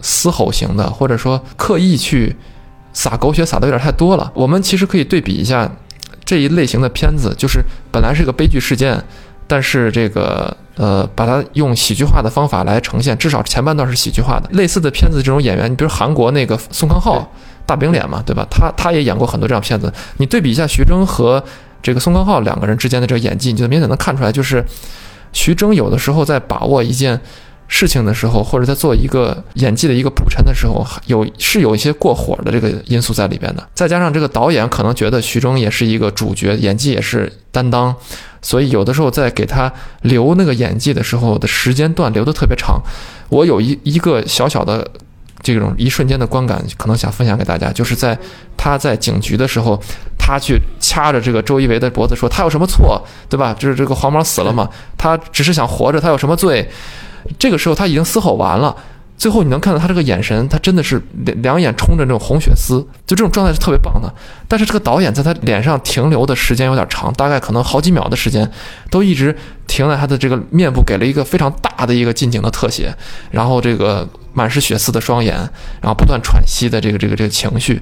[0.00, 2.34] 嘶吼型的，或者说刻意去
[2.94, 4.30] 撒狗血撒的有点太多了。
[4.34, 5.70] 我们其实可以对比一下
[6.24, 9.04] 这一类型的片子，就是本来是个悲剧事件，
[9.46, 14.48] 但是这个呃把它用喜剧化的方法来呈现，至少前半段是喜剧化的。
[14.52, 17.30] 类似的片子，这种演员，你比如韩国那个宋康昊。
[17.64, 18.44] 大饼脸嘛，对吧？
[18.50, 19.90] 他他也演过很多这样片子。
[20.16, 21.42] 你对比一下徐峥和
[21.80, 24.62] 这个宋康昊两个人之间的这个演技，你就明显能看出来，就是
[25.32, 27.18] 徐峥有的时候在把握一件
[27.74, 33.66] 事情的时候，或者在做一个演技的一个补陈的时候，有是有一些过火的这个因素在里边的。
[33.72, 37.94] 再加上这个导演可能觉得徐峥也是一个主角，演技也是担当，
[38.42, 42.78] 所以有的时候在给他留那个演技的时候的时间段留的特别长。
[43.30, 44.86] 我有一一个小小的。
[45.44, 48.16] 这种一瞬间的观感，可能想分享给大家，就是在
[48.56, 49.76] 他在警局的时候，
[50.16, 53.52] 他去掐着这个周一围的脖子说：“他有什么错，对吧？
[53.58, 56.70] 就是这个黄毛死了嘛，他只是想活着，他有什么罪？”
[57.38, 58.76] 这个时候他已经嘶吼完了。
[59.18, 64.12] 最后你能看到他这个眼神，他真的是两两眼冲着那种红血丝，就这种状态是特别棒的。
[64.48, 68.50] 但是这个导演在他脸上停留的时间有点长，大概可能好几秒的时间，
[68.90, 69.36] 都一直
[69.68, 72.92] 停在他的这个面部，给了一个非常大的一个近景的特写，
[73.30, 75.36] 然后这个满是血丝的双眼，
[75.80, 77.80] 然后不断喘息的这个这个这个情绪，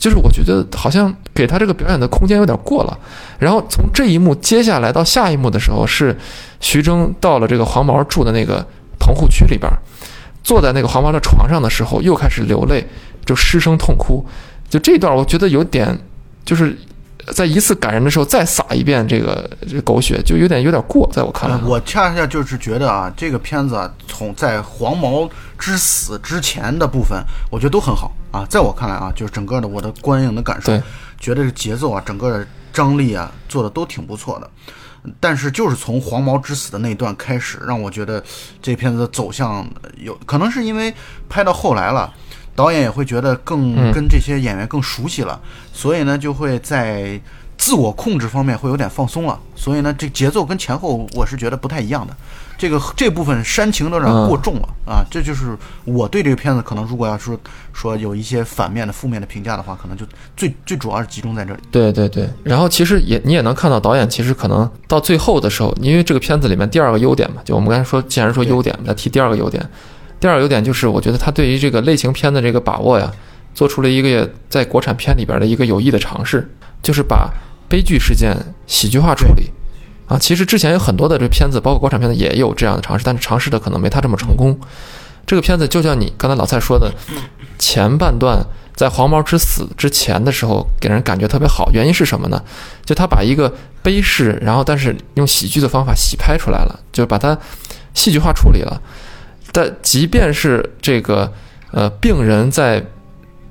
[0.00, 2.98] 就是我觉得好像给他这个表演的空间有点过了。
[3.38, 6.16] 然后从这一幕接下来到下一幕的时候，是
[6.58, 8.66] 徐峥到了这个黄毛住的那个
[8.98, 9.70] 棚户区里边。
[10.42, 12.84] 坐在那个黄毛的床上的时候，又开始流泪，
[13.26, 14.26] 就失声痛哭。
[14.70, 15.96] 就这段，我觉得有点，
[16.46, 16.74] 就是
[17.32, 21.56] 在一次感人的时候再撒一遍这个这狗血，就有点有点过，在我看来。
[21.64, 25.28] 我恰恰就是觉得啊，这个片子啊，从在黄毛
[25.58, 28.46] 之死之前的部分，我觉得都很好啊。
[28.48, 30.72] 在我看来啊，就是整个的我的观影的感受，
[31.18, 34.50] 觉得这节奏啊，整个的张力啊，做的都挺不错的。
[35.18, 38.22] 但是就是从黄毛之死的那一段开始，让我觉得
[38.60, 40.92] 这片子的走向有可能是因为
[41.26, 42.12] 拍到后来了，
[42.60, 45.40] 导演也会觉得更跟这些演员更熟悉了，
[45.72, 47.18] 所以呢就会在
[47.56, 49.38] 自我控制方面会有点放松了。
[49.56, 52.14] 所以呢，这节奏跟前后我是觉得不太一样的。
[52.58, 55.00] 这个这部分煽情有点过重了啊！
[55.10, 57.34] 这就是我对这个片子可能如果要说
[57.72, 60.04] 说有一些反面的负面的评价的话，可能就
[60.36, 61.60] 最最主要是集中在这里。
[61.70, 69.66] 对对对，然后其实也你也能看到导演其实可能到最后的时候，因为这个片子里面第二个优点嘛，就我们刚才说，既然说优点，再提第二个优点。
[70.20, 73.10] 第二个优点就是我觉得他对于这个类型片的这个把握呀，
[73.54, 76.48] 做出了一个在国产片里边的一个有益的尝试，
[76.82, 77.28] 就是把
[77.68, 79.50] 悲剧事件喜剧化处理。
[80.06, 84.58] 啊，其实之前有很多的这片子，包括国产片子也有这样的尝试，但是尝试的可能没他这么成功。
[85.24, 86.92] 这个片子就像你刚才老蔡说的，
[87.58, 91.70] 前半段在黄毛之死之前的时候，给人感觉特别好。
[91.72, 92.42] 原因是什么呢？
[92.84, 97.38] 就他把一个悲事，然后但是用喜剧的方法洗拍出来了，就把它
[97.94, 98.82] 戏剧化处理了。
[99.52, 101.32] 但即便是这个
[101.72, 102.84] 呃病人在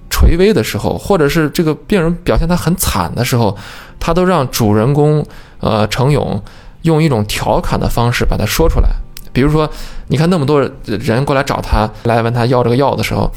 [0.10, 3.58] 垂危的时候，或者是这个病人表现他很惨的时候，
[4.00, 5.26] 他都让主人公。
[5.62, 6.42] 呃，程勇
[6.84, 8.88] 用一种调侃的方式把它说出来，
[9.34, 9.70] 比如说，
[10.08, 13.30] 你看那么多人过来找他，来问他要这个药的时候，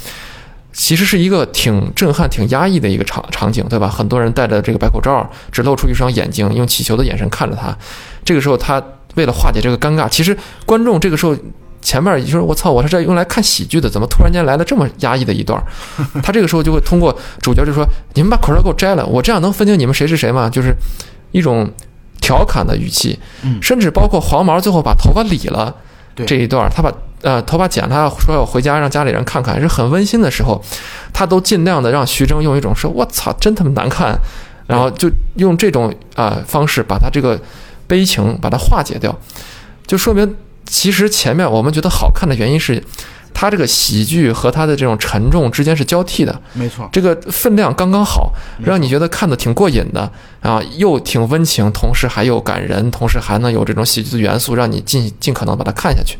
[0.71, 3.89] 其实是一个挺震撼、挺压抑的一个场场景，对吧？
[3.89, 7.77] 很多人戴着这个白口罩，只露出一双眼睛，用乞求的眼神看着他。
[8.23, 8.81] 这个时候，他
[9.15, 11.35] 为了化解这个尴尬，其实观众这个时候
[11.83, 15.61] 前面就是：“我操，我是这用来看喜剧的，怎么突然间来了这么压抑的一段？”
[16.23, 20.73] 他这个时候就会通过主角就说：“你们把口罩给我摘了，我这样能分清你们谁是谁吗？”就是
[21.31, 21.69] 一种。
[22.21, 23.19] 调侃的语气，
[23.61, 25.75] 甚至包括黄毛最后把头发理了
[26.15, 26.89] 这一段，他把
[27.21, 30.63] 呃头发剪了，说要回家让家里人看看，是很温馨的时候，
[31.11, 34.17] 他都尽量的让徐峥用一种说“我操，真他妈难看”，
[34.67, 37.37] 然后就用这种啊方式把他这个
[37.87, 39.13] 悲情把它化解掉，
[39.85, 40.33] 就说明
[40.73, 42.83] 其实前面我们觉得好看的原因是。
[43.35, 48.31] 它这个喜剧和它的这种沉重之间是交替的，没错，这个分量刚刚好，
[48.63, 50.09] 让你觉得看的挺过瘾的
[50.39, 56.19] 啊，又挺温情，同时还有感人，同时还能有这种喜剧的元素，让你尽尽可能把它看下去。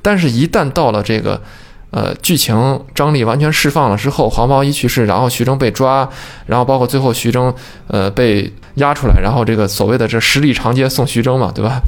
[0.00, 1.40] 但是，一旦到了这个
[1.90, 6.08] 呃剧情张力完全释放了之后，黄毛一去世，然后徐峥被抓，
[6.46, 7.54] 然后包括最后徐峥
[7.88, 11.80] 呃被押出来，然后这个所谓的这十里长街送徐峥嘛，对吧？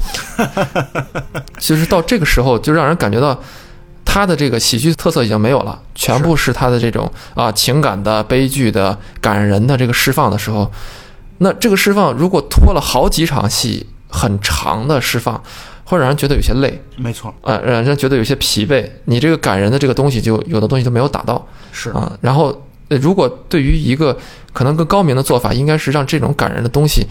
[1.59, 3.39] 其实到这个时候，就让人感觉到。
[4.11, 10.71] 他的这个喜剧特色已经没有了，全部是他的这种啊情感的、悲剧的、感人的这个释放的时候，
[11.37, 15.39] 那这个释放如果拖了好几场戏，很长的释放，
[15.89, 16.79] 会让人觉得有些累。
[16.97, 18.87] 没错，啊，让人觉得有些疲惫。
[19.05, 21.43] 你这个感人的这个东西，就有的东西都没有打到。
[21.71, 22.55] 是啊，然后
[23.01, 24.15] 如果对于一个
[24.53, 27.07] 可能更高明的做法，应该是让这种感人的东西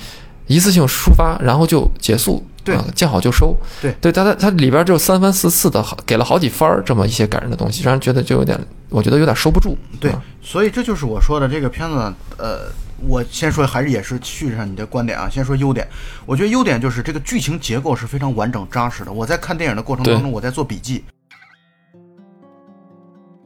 [0.48, 2.44] 一次性抒发，然后就结束。
[2.64, 3.56] 对，见好就收。
[3.80, 8.58] 对，对，它它它里边就三番四次的，给了好几番儿这么一些感人的东西，让人觉得就有点，
[8.90, 9.74] 我觉得有点收不住。
[9.98, 12.12] 对，所以这就是我说的这个片子。
[12.36, 12.70] 呃，
[13.06, 15.30] 我先说还是也是续上你的观点啊。
[15.30, 15.88] 先说优点，
[16.26, 19.12] 我觉得优点就是这个剧情结构是非常完整扎实的。
[19.12, 21.02] 我在看电影的过程当中，我在做笔记，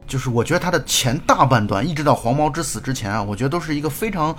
[0.05, 4.35] 就是我觉得它的前大半段一直到黄毛之死之前啊，我觉得都是一个非常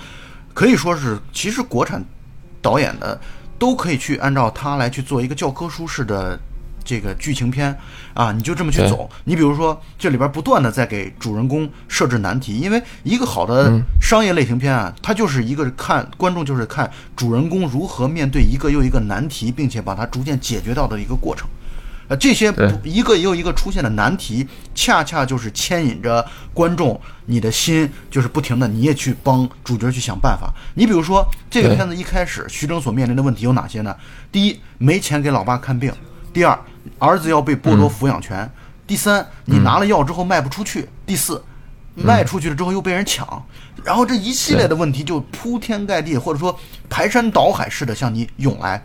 [0.52, 2.04] 可以说是其实国产
[2.64, 3.20] 导演的。
[3.56, 6.38] 都可以去按照它来去做一个教科书式的
[6.84, 7.74] 这个剧情片
[8.12, 9.08] 啊，你就这么去走。
[9.24, 21.48] 你比如说，这里边不断的在给主人公设置难题，因为一个好的商业类型片啊，它就是一个看观众就是看主人公如何面对一个又一个难题，并且把它逐渐解决到的一个过程。
[22.14, 22.52] 呃，这些
[22.84, 30.52] 一个又一个出现的难题，恰恰就是牵引着观众你的心，就是不停的，你也去帮主角去想办法。
[30.74, 33.94] 你比如说，这个片子一开始，徐峥所面临的问题有哪些呢？
[34.30, 35.90] 第一，没钱给老爸看病；
[36.32, 36.56] 第二，
[36.98, 38.46] 儿子要被剥夺抚养权；
[38.86, 41.42] 第三，你拿了药之后卖不出去；第四，
[41.94, 43.44] 卖出去了之后又被人抢。
[43.82, 46.56] 然后这一系列的问题就铺天盖地，或者说
[46.88, 48.82] 排山倒海似的向你涌来。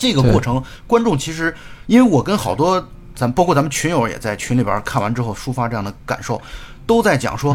[0.00, 1.54] 这个过程，观众其实，
[1.86, 2.82] 因为我跟好多
[3.14, 6.40] 咱包括咱们群友也在群里边看完之后抒发这样的感受，
[6.86, 7.54] 都在讲说，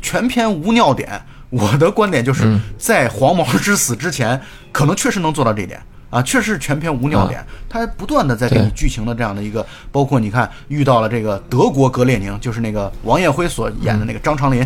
[0.00, 1.20] 全篇无尿点。
[1.50, 7.44] 我的观点就是在黄毛之死之前，可能确实能做到这一点啊，确实全篇无尿点。
[7.68, 14.64] 他不断的在给你剧情的这样的一个，包括你看遇到了这个德国格列宁，就是那个王艳辉所演的那个张长林。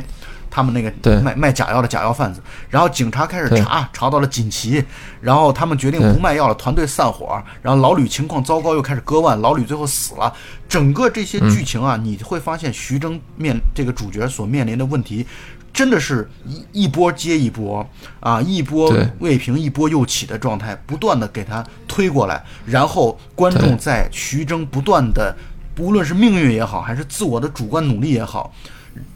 [0.55, 2.41] 他们那个卖卖假药的假药贩子，
[2.71, 4.85] 然后警察开始查，查到了锦旗，
[5.21, 10.33] 然后他们决定不卖药了，团队散伙，然后老吕情况糟糕，又开始割腕，老吕最后死了。
[10.69, 15.27] 整个这些剧情啊，你会发现徐峥面这个主角所面临的问题，
[15.73, 17.85] 真的是一一波接一波
[18.21, 25.35] 啊，一波未平一波又起的状态，不断的给他推过来，然后观众在徐峥不断的，
[25.81, 28.53] 无论是命运也好，还是自我的主观努力也好。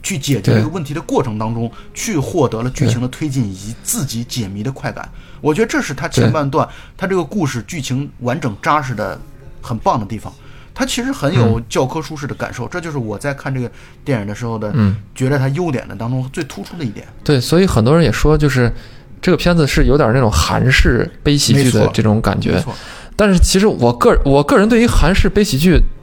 [0.02, 5.08] 去解决这个问题的过程当中，去获得了剧情的推进以及自己解谜的快感。
[5.40, 9.18] 我觉得这是他前半段他这个故事剧情完整扎实的
[9.62, 10.32] 很棒的地方。
[10.74, 13.68] 他其实很有教科书式的感受，这就是我在看这个
[14.04, 17.04] 电影的时候的，嗯觉得它优点的当中最突出的一点。
[17.24, 18.72] 对，所以很多人也说，就是
[19.20, 22.60] 这个片子是有点那种韩式悲喜剧的这种感觉。
[22.60, 22.72] 错，
[23.16, 25.97] 但是其实我个我个人对于韩式悲喜剧嗯，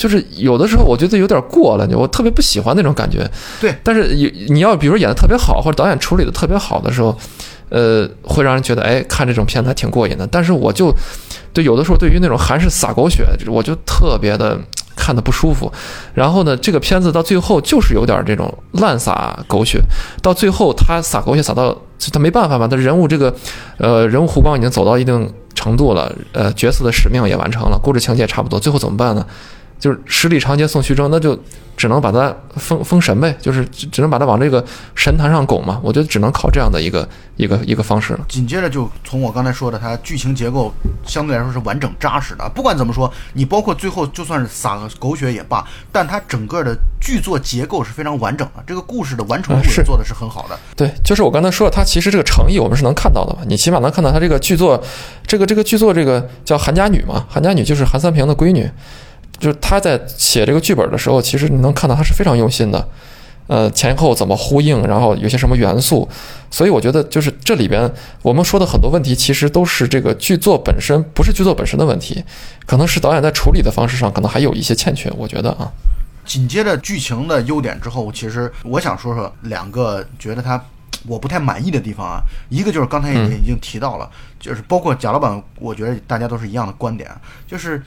[0.00, 3.30] 就是有的时候我觉得有点过了，我特别不喜欢那种感觉。
[3.60, 7.14] 对，但是你你要比如演的特别好，或者导演处理的特别好的时候，
[7.68, 10.26] 呃，会让人觉得哎，看这种片子还挺过瘾的。
[10.26, 10.90] 但是我就
[11.52, 14.58] 对有的时候对于那种韩式撒狗血，我就特别的
[14.96, 15.70] 看的不舒服。
[16.14, 19.82] 然后呢，这个片子到最后就是有点这种滥撒狗血，
[20.22, 21.76] 到最后他撒狗血撒到
[22.10, 23.34] 他没办法嘛，他人物这个
[23.76, 29.26] 呃人物弧光已经走到一定程度了，呃角色的使命也完成了，故事情节也差不多，最后怎么办呢？
[29.80, 31.36] 就是十里长街送徐州，那就
[31.76, 34.64] 只能把他封封神呗，就是只只能把他往这个
[34.94, 35.80] 神坛上拱嘛。
[35.82, 38.20] 我觉得只能靠这样的一个一个一个方式了。
[38.28, 40.70] 紧接着就从我刚才说的，它剧情结构
[41.06, 42.46] 相对来说是完整扎实的。
[42.54, 50.58] 不管怎么说，你包括最后就算是撒个狗血也罢，但它整个的剧作结构是非常完整的，这个故事的完成度啊是也做的是很好的。
[50.76, 53.40] 对，就是我刚才说的，它其实这个诚意我们是能看到的嘛。
[53.46, 54.78] 你起码能看到它这个剧作，
[55.26, 58.70] 这个这个剧作这个叫韩家女嘛，韩家女就是韩三平的闺女，
[59.40, 62.86] 就是他在写这个剧本的时候，其实你能看到他是非常用心的。
[63.46, 66.08] 呃，前后怎么呼应，然后有些什么元素，
[66.52, 72.22] 所以我觉得就是这里边我们说的很多问题，其实都是这个剧作本身，不是剧作本身的问题，
[72.64, 75.68] 可能是导演在处理的方式上可能还有一些欠缺，我觉得啊，
[76.24, 80.62] 紧接着剧情的优点之后，其实我想说说两个觉得他
[81.08, 82.20] 我不太满意的地方啊。
[82.50, 83.32] 一个就是刚才也嗯。
[83.42, 87.10] 已经提到了，就是包括贾老板，我觉得大家都是一样的观点，
[87.48, 87.82] 就是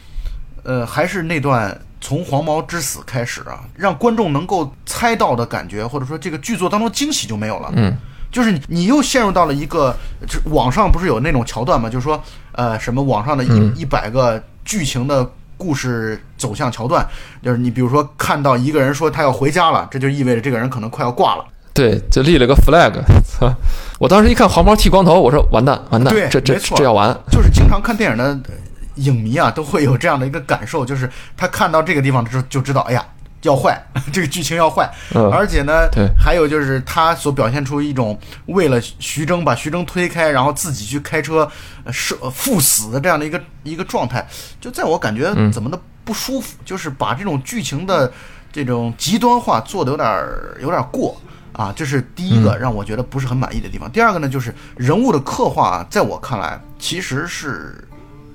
[0.64, 7.72] 呃，还是那段从黄毛之死开始啊，让观众能够猜到的感觉，或者说这个剧作当中惊喜就没有了。
[7.76, 7.96] 嗯，
[8.32, 9.96] 就是你你又陷入到了一个，
[10.28, 11.90] 这网上不是有那种桥段吗？
[11.90, 12.22] 就是说，
[12.54, 17.06] 呃，什么网上的嗯一一百个剧情的故事走向桥段，
[17.42, 21.46] 就是你比如说看到一个人说他要回家了，这就意味着这个人可能快要挂了。
[21.74, 22.94] 对，就立了个 flag。
[23.98, 27.12] 我当时一看黄毛剃光头，我说完蛋完蛋对，这这这要完。
[27.32, 28.54] 就是经常看电影的呃
[28.96, 33.06] 影迷啊，都会有这样的一个感受，就是他看到这个地方之后就知道，哎呀。
[33.44, 33.78] 要坏，
[34.14, 41.46] 这个剧情要坏，嗯而且呢，对还有就是他所表现出一种为了徐峥把徐峥推开，然后自己去开车
[41.84, 44.26] 呃射赴死的这样的一个一个状态，
[44.62, 48.10] 就在我感觉嗯怎么的不舒服，就是把这种剧情的
[48.50, 53.92] 这种极端化做的有点儿有点儿过啊，这是第一个让我觉得不是很满意的地方。
[53.92, 57.86] 第二个呢，就是人物的刻画啊，在我看来其实是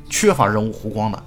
[0.09, 1.23] 缺乏人物弧光的。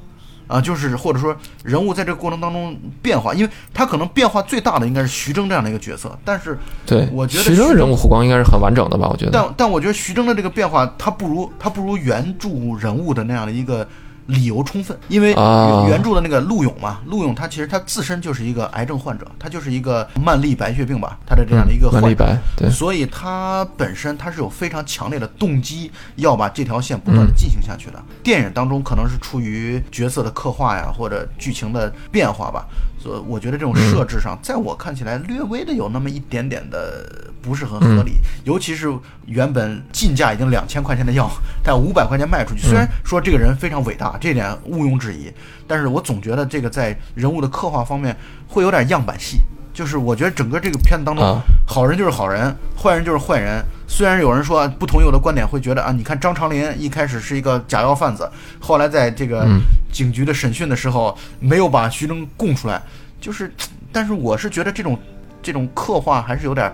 [0.48, 9.08] 啊，就是或者说人物在这个过程当中变化，因为他可能变化最大的应该是徐峥这样的一个角色，但是对，我觉得徐峥人物弧光应该是很完整的吧？
[9.10, 9.32] 我觉得。
[9.32, 13.88] 但但我觉得徐峥的这个变化，他不如他不如原著人物的那样的一个
[14.32, 22.70] 理由充分，因为啊原原著的那个陆勇嘛，陆勇他其实他自身就是一个癌症患者，他就是一个慢粒白血病吧，他的这样的一个患者。
[22.72, 28.02] 所以他本身他是有非常强烈的动机要把这条线不断的进行下去的。
[28.24, 32.66] 电影当中可能是出于角色的刻画呀，或者剧情的变化吧，
[33.02, 38.20] 所以我觉得这种设置上，在我看起来略微的有那么一点点的不是很合理。
[38.44, 38.94] 尤其是
[39.26, 41.28] 原本进价已经两千块钱的药，
[41.64, 45.32] 但五百块钱卖出去，虽然说这个人非常伟大，这点毋庸置疑，
[45.66, 48.16] 但是我总觉得这个在人物的刻画方面
[48.48, 49.40] 会有点样板戏。
[49.74, 53.64] 就是我觉得整个这个片子当中，啊好人就是好人，坏人就是坏人。
[53.94, 58.28] 虽然有人说不同意我的观点会觉得啊，你看张长林一开始是一个假药贩子，
[58.58, 59.60] 后来在这个嗯
[59.92, 62.82] 警局的审讯的时候没有把徐峥供出来，
[63.20, 63.54] 就是，
[63.92, 64.98] 但是我是觉得这种
[65.44, 66.72] 这种刻画还是有点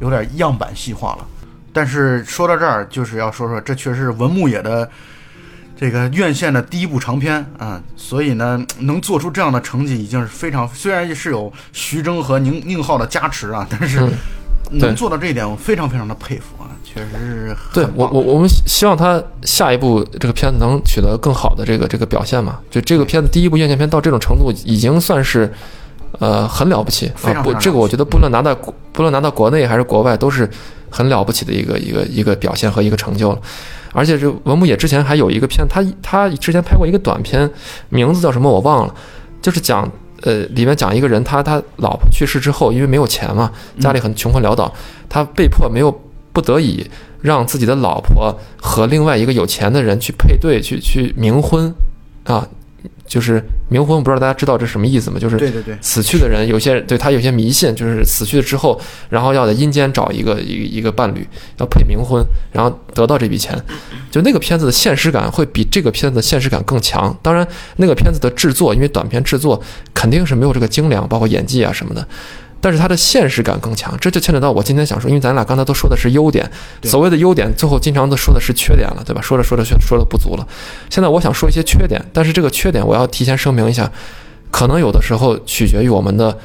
[0.00, 1.26] 有点样板戏化了。
[1.72, 4.88] 但是说到这儿，就是要说说这确实是文牧野的
[5.74, 14.06] 这个院线的第一部长片啊，所以呢，能做出这样的成绩已经是非常，虽然是有徐峥和宁宁浩的加持啊，但是
[14.70, 22.58] 能做到这一点，我非常非常的佩服啊，确实是对我我我们希望他下一部这个片子能取得更好的这个这个表现嘛。
[22.70, 25.52] 就这个片子第一部院线片到这种程度，已经算是
[26.18, 27.42] 呃很了不起啊。
[27.42, 30.48] 不，这个我觉得不论拿到国不论拿到国内还是国外，都是
[30.90, 33.38] 很了不起的一个一个一个表现和一个成就了。
[33.92, 37.48] 而且这文牧野之前还有一个片，他他之前拍过一个短片，
[37.90, 38.94] 名字叫什么我忘了，
[39.40, 39.88] 就是讲
[40.24, 44.72] 呃，里面讲一个人，他他老婆去世之后，因为没有钱嘛，家里很穷困潦倒，
[45.08, 46.00] 他被迫没有
[46.32, 46.84] 不得已
[47.20, 51.74] 让自己的老婆和另外一个有钱的人去配对，去去冥婚，
[52.24, 52.48] 啊，
[53.14, 53.40] 就是
[53.70, 55.20] 冥婚，不知道大家知道这什么意思吗？
[55.20, 61.24] 就是对对对，死去的人有些对他有些迷信，就是死去了之后，然后要在阴间找一个一个一个伴侣，
[61.60, 63.56] 要配冥婚，然后得到这笔钱。
[64.10, 67.16] 就那个片子的现实感会比这个片子的现实感更强。
[67.22, 67.46] 当然，
[67.76, 69.62] 那个片子的制作，因为短片制作
[69.94, 72.04] 肯定是没有这个精良，包括演技啊什么的。
[72.64, 76.50] 但是它的现实感更强，这就牵扯到我今天想说，因为咱俩刚才都说的是优点，
[76.84, 79.20] 所谓的优点，最后经常都说的是缺点了，对吧？
[79.20, 80.48] 说着说着却说的不足了。
[80.88, 83.92] 现在我想说一些缺点，但是这个缺点我要提前声明一下，
[84.50, 86.38] 可能有的时候取决于我们的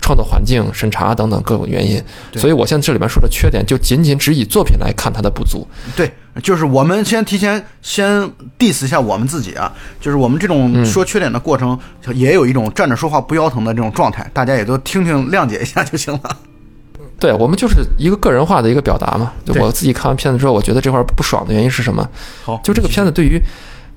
[0.00, 2.02] 创作环境、审查等等各种原因。
[2.34, 5.66] 所以我现在这里面说的缺点，就仅仅只以作品来看它的不足。
[5.96, 8.22] 对，就是我们先提前先
[8.58, 11.78] diss 一下我们自己啊，就是我们这种说缺点的过程，
[12.14, 16.36] 也有一种站着说话不腰疼的这种状态，大家也都听听谅解一下就行了。
[17.18, 19.32] 对我们就是一个个人化的一个表达嘛。
[19.44, 22.06] 就我自己看完片子之后，我觉得这块儿不爽的原因是什么？
[22.44, 23.40] 好，就这个片子对于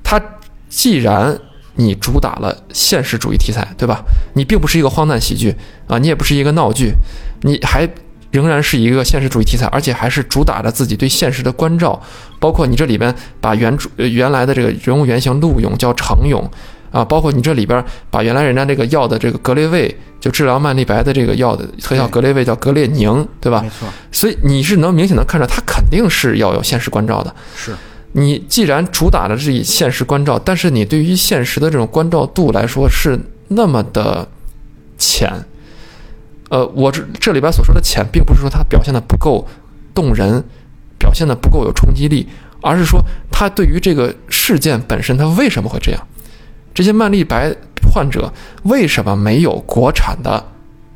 [0.03, 0.21] 它，
[0.69, 1.37] 既然
[1.75, 4.03] 你主打了现实主义题材，对吧？
[4.33, 5.55] 你并不是一个荒诞喜剧
[5.87, 6.93] 啊，你也不是一个闹剧，
[7.41, 7.87] 你还
[8.31, 12.01] 仍然是一个现实主义题材，而且还是主打着自己对现实的关照，
[12.39, 16.49] 包括你这里边把原主呃原来的这个人物原型陆勇叫程勇。
[16.91, 23.69] 啊，包括你这里边把原来人家这个药的这个格列卫，就治疗曼丽白的这个药的特效格列卫叫格列宁，对吧没？
[23.69, 27.31] 错，所以你是能明显的看出他肯定是要有现实关照的。
[27.55, 27.75] 是
[28.13, 34.27] 你既然主打的是以现实关照，但是你对于现实的这种关照度来说是那么的
[34.97, 35.31] 浅，
[36.49, 39.47] 呃，我这这里边所说的浅，并不是说它表现的不够
[39.93, 40.43] 动人，
[40.97, 42.27] 表现的不够有冲击力，
[42.61, 42.99] 而是说
[43.31, 46.07] 它对于这个事件本身，它为什么会这样？
[46.73, 47.53] 这些曼丽白
[47.93, 48.31] 患者
[48.63, 50.43] 为什么没有国产的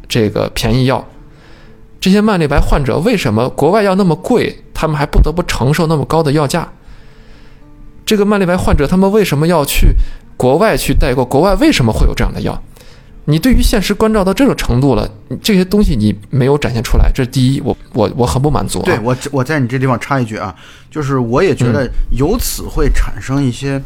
[0.08, 1.06] 这个便宜药？
[2.00, 6.68] 这些曼丽白患者为什么国外药那么贵，他们还不得不承受那么高的药价？
[8.06, 9.94] 这个慢粒白患者他们为什么要去
[10.38, 11.24] 国外去代购？
[11.26, 12.62] 国外为什么会有这样的药？
[13.26, 15.10] 你对于现实关照到这种程度了，
[15.42, 18.86] 这些东西你没有展现出来，这是第一，我我我很不满足啊。
[18.86, 20.54] 对我我在你这地方插一句啊，
[20.92, 23.82] 就是我也觉得由此会产生一些。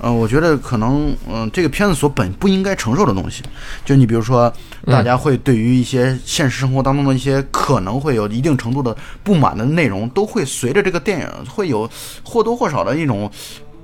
[0.00, 3.42] 呃，我觉得可能，嗯、这个片子所本不应该承受的东西，
[3.84, 4.52] 就你比如说，
[4.86, 11.90] 大家会对于一些现实生活当中的一些可能会有一定程度的不满的内容，都会随着这个电影会有
[12.22, 13.28] 或多或少的一种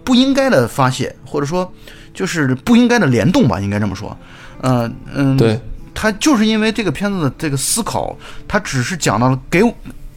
[0.05, 1.71] 不应该的发泄，或者说
[2.13, 4.17] 就是不应该的联动吧，应该这么说。
[4.61, 5.61] 呃嗯，对，
[5.93, 9.61] 他就是因为这个片子的这个思考，他只是讲到了给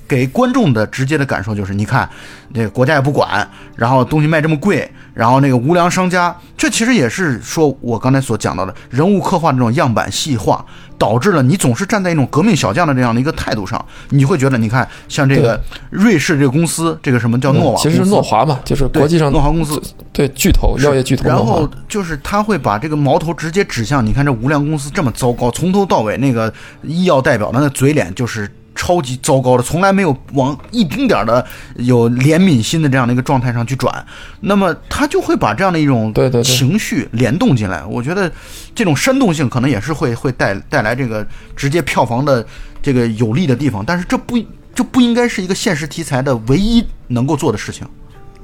[0.08, 2.10] 给观众的直接的感受就是，你看
[2.50, 10.66] 那个国家也不管，然后东西卖这么贵，然后那个无良商家，这其实也是说我刚才所讲到的人物刻画这种样板细化，
[10.98, 19.82] 导致了你总是站在一种革命小将的这样的一个态度上，你会觉得，你看像这个瑞士这个公司，这个什么叫诺瓦，嗯其实是诺华嘛，就是国际上诺华公司。
[20.14, 26.52] 对巨头药业巨头然后就是他会把这个矛头直接指向，你看这无良公司这么糟糕，从头到尾那个
[26.82, 31.46] 医药代表的那嘴脸就是超级糟糕的，从来没有往一丁点儿的
[31.78, 34.06] 有怜悯心的这样的一个状态上去转，
[34.42, 36.14] 那么他就会把这样的一种
[36.44, 37.84] 情绪联动进来。
[37.84, 38.32] 我觉得
[38.76, 41.26] 这种煽动性可能也是会会带带来这个
[41.56, 42.46] 直接票房的
[42.82, 44.38] 这个有利的地方，但是这不
[44.76, 47.86] 这不应该是一个现实题材的唯一能够做的事情。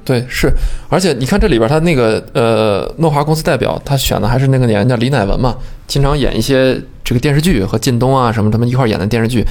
[0.04, 0.52] 对，是，
[0.90, 5.56] 而且你看这里边他那个呃，诺华公司代表，他选的还是那个演员叫李乃文嘛，
[5.86, 9.42] 经常演一些这个电视剧和靳东啊什么他们一块儿演的电视剧。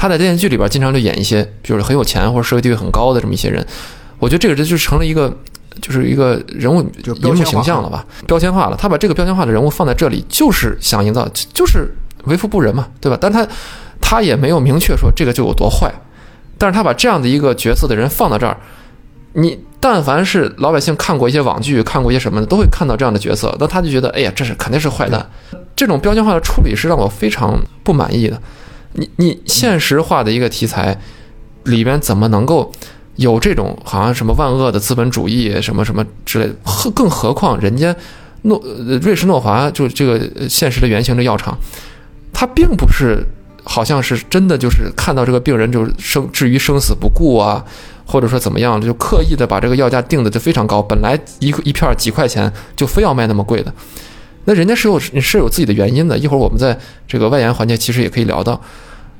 [0.00, 3.62] 他在电视剧里边经常就演一些，就是很有钱或者社会地位很高的这么一些人。
[4.18, 5.30] 我觉得这个这就成了一个，
[5.82, 8.76] 就是一个人物就标签化荧幕形象了吧，标签化了。
[8.78, 11.94] 他把这个标签化的人物放在这里，就是想营造，就就是
[12.24, 13.18] 为富不仁嘛，对吧？
[13.20, 13.46] 但他
[14.00, 15.92] 他也没有明确说这个就有多坏，
[16.56, 18.56] 但是他把这样的一个角色的人放到这儿，
[19.34, 25.30] 你但凡是老百姓看过一些网剧，看过一些什么的，都会看到这样的角色，那他就觉得，哎呀，这是肯定是坏蛋。
[25.76, 28.40] 这种标签化的处理是让我非常不满意的。
[28.92, 30.98] 你你现实化的一个题材
[31.64, 32.72] 里边怎么能够
[33.16, 36.54] 有这种好像什么万恶的资本主义什么什么之类的？
[36.64, 37.94] 何更何况人家
[38.42, 38.60] 诺
[39.02, 41.56] 瑞士诺华就这个现实的原型的药厂，
[42.32, 43.22] 它并不是
[43.62, 47.62] 好像是真的就是看到这个病人就是生至于生死不顾啊，
[48.06, 53.72] 或者说怎么样，就刻意的把这个药价定的就非常高，本来一一片几块钱就非要卖那么贵的。
[54.44, 56.76] 那人家是有是有自己的原因的，一会儿我们在
[57.06, 58.60] 这个外延环节其实也可以聊到，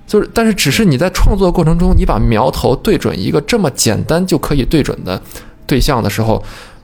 [0.06, 5.20] 就是但是只是你在创作过程中，你把苗头对准一个这么简单就可以对准的
[5.66, 6.42] 对象的时候，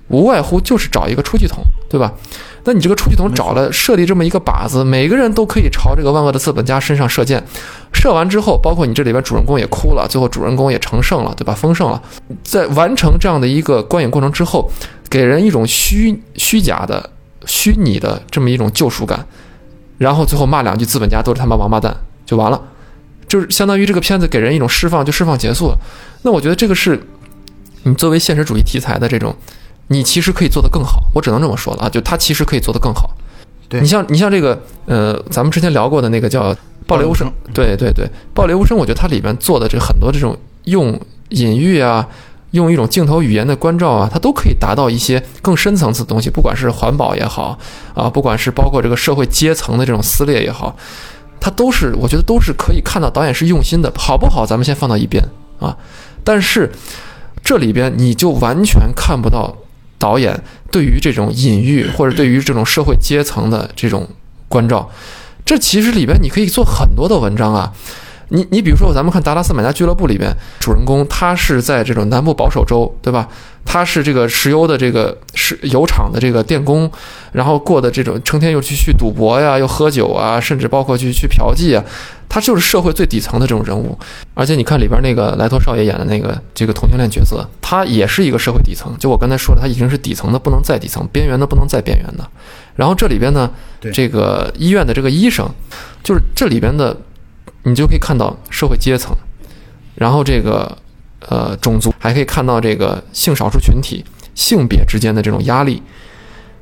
[0.09, 1.59] 无外乎就是找一个出气筒，
[1.89, 2.12] 对吧？
[2.68, 7.41] 那你这个出气筒找了设立这么一个靶子，每个人都可以朝这个万恶的资本家身上射箭。
[7.93, 11.55] 射完之后，包括你这里边主人公也哭了，最后主人公也成圣了，对吧？
[11.55, 12.03] 丰盛了。
[12.43, 14.68] 在完成这样的一个观影过程之后，
[15.09, 17.09] 给人一种虚虚假的、
[17.47, 19.27] 虚拟的这么一种救赎感。
[19.97, 22.61] 然后最后骂两句资本家都是他妈王八蛋，就完了。
[23.27, 25.79] 就是相当于这个片子给人一种释放，就释放结束了。
[26.23, 27.01] 那我觉得这个是
[27.85, 29.35] 你作为现实主义题材的这种。
[29.89, 31.89] 你其实可以做得更好，我只能这么说了啊！
[31.89, 33.17] 就他其实可以做得更好。
[33.69, 36.53] 对你像你像这个呃，咱们之前聊过的那个叫
[36.89, 42.05] 《暴雷无声》，对对对，《暴雷无声》，我觉得它里边做的这很多这种用隐喻啊，
[42.53, 47.59] 用一种镜头语言的关照啊，它都可以达到一些更深层次的东西，不管是环保也好
[47.95, 50.77] 啊，不管是包括这个社会阶层的这种撕裂也好，
[51.41, 54.47] 它都是我觉得都是可以看到导演是用心的，好不好？
[54.47, 55.23] 咱们先放到一边
[55.59, 55.77] 啊。
[56.25, 56.73] 但是
[57.43, 59.57] 这里边你就完全看不到。
[59.99, 60.39] 导演
[60.71, 64.07] 对于这种隐喻或者对于这种社会阶层的这种
[64.47, 64.91] 关照，
[65.43, 67.73] 这其实里边你可以做很多的文章啊。
[68.29, 73.29] 你你比如说，咱们看《达拉斯买家俱乐部》里边，主人公他是在这种南部保守州，对吧？
[73.64, 76.91] 他是这个石油的这个石油厂的这个电工，
[77.33, 81.85] 然后过的这种成天又去去赌博呀，又喝酒啊，甚至包括去去嫖妓啊。
[82.29, 83.97] 他就是社会最底层的这种人物，
[84.35, 88.93] 而且你看里边那个莱托少爷演的那个这个同性恋角色，他也是一个社会底层。
[88.99, 92.29] 就我刚才说的，他已经是底层的不能再底层，边缘的不能再边缘的。
[92.74, 93.51] 然后这里边呢，
[93.93, 95.49] 这个医院的这个医生，
[96.03, 96.97] 就是这里边的，
[97.67, 99.14] 你就可以看到社会阶层，
[99.95, 100.79] 然后这个
[101.29, 104.03] 呃种族，还可以看到这个性少数群体、
[104.35, 105.83] 性别之间的这种压力，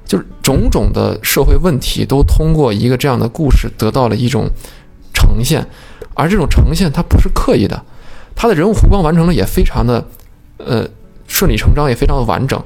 [0.05, 4.50] 就是种种的社会问题都通过一个这样的故事得到了一种。
[5.16, 5.64] 呈现，
[6.14, 7.82] 而这种呈现它不是刻意的，
[8.34, 10.05] 它的人物弧光完成的也非常的，
[10.59, 10.86] 呃，
[11.28, 12.61] 顺理成章，也非常的完整。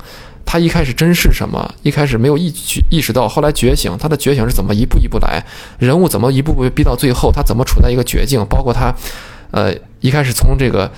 [0.51, 1.75] 他一开始真是什么？
[1.83, 5.45] 一开始没有意去意识到，后来觉醒，他的觉醒是怎么一步一步来？
[5.79, 7.31] 人物怎么一步步逼到最后？
[7.31, 8.43] 他怎么处在一个绝境？
[8.49, 8.91] 包括他，
[9.51, 10.91] 呃，一开始从这个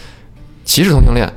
[0.65, 1.29] 歧视同性恋，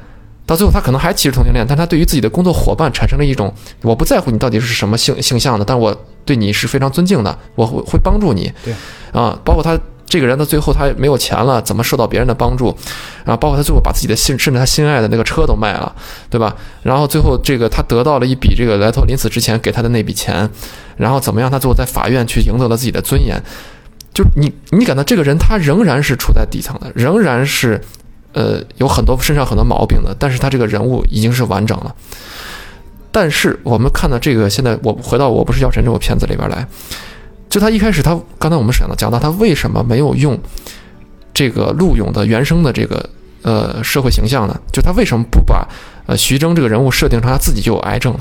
[0.46, 3.52] 到最后他可能还歧视同性恋，但他对于自己的工作伙伴产生了一种
[3.82, 8.54] 我不在乎你到底是什么性性向的，但我对你是非常尊敬的，我会会帮助你。
[8.64, 8.76] 对，
[9.12, 9.76] 啊，包括他。
[10.14, 12.68] 这个人到最后他没有钱了，怎么受到别人的帮助？
[13.26, 15.92] 然后包括他最后把自己的心，甚至他心爱的那个车都卖了，
[16.30, 16.56] 对吧？
[16.84, 20.48] 然后最后这个他得到了一笔这个莱托临死之前给他的那笔钱，
[20.98, 21.50] 然后怎么样？
[21.50, 23.42] 他最后在法院去赢得了自己的尊严。
[24.14, 27.82] 就你你感到这个人他仍然是处在底层的，仍然是
[28.34, 31.96] 呃有很多身上很多毛病的，但是他这个人物已经是完整了。
[33.12, 36.68] 但是我们看到这个现在我回到我不是药神这部片子里边来。
[37.54, 40.36] 就他一开始，他刚才我们讲到讲到他为什么没有用
[41.36, 43.08] 这个陆勇的原生的这个
[43.44, 44.60] 呃社会形象呢？
[44.72, 45.64] 就他为什么不把
[46.08, 48.20] 呃徐峥这个人物设定成他自己就有癌症了？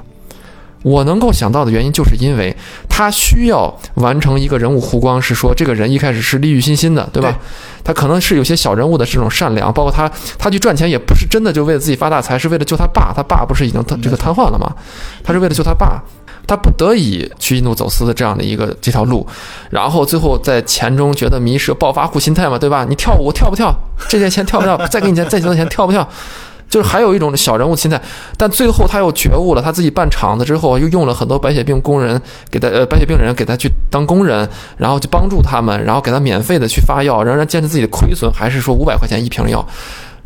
[0.83, 2.55] 我能够想到的原因，就是因为
[2.91, 7.39] 他需要完成一个人物弧光，是说这个人一开始是利欲熏心的，对吧？
[7.83, 14.71] 他可能是有些小人物的这种善良，包括他他去赚钱也不是真的就为了自己发大财，是为了救他爸，他爸不是已经这个瘫痪了吗？
[15.25, 16.03] 他是为了救他爸。
[16.47, 19.27] 他不得已去印度走私的这样的一个这条路，
[19.71, 22.85] 然后最后在钱中觉得迷失，暴发户心态嘛，对吧？
[22.89, 23.75] 你跳舞跳不跳？
[24.09, 24.77] 这些钱跳不跳？
[24.89, 26.07] 再给你钱，再几多钱跳不跳？
[26.69, 28.01] 就是还有一种小人物心态，
[28.39, 32.19] 但最后他又觉悟了，他自己办厂子之后，又用了很多白血病工人
[32.51, 39.63] 给他呃白血病人给他去当工人，然后去帮助他们，然后给他免费的去发药，仍然坚持自己的亏损，还是说五百块钱一瓶药。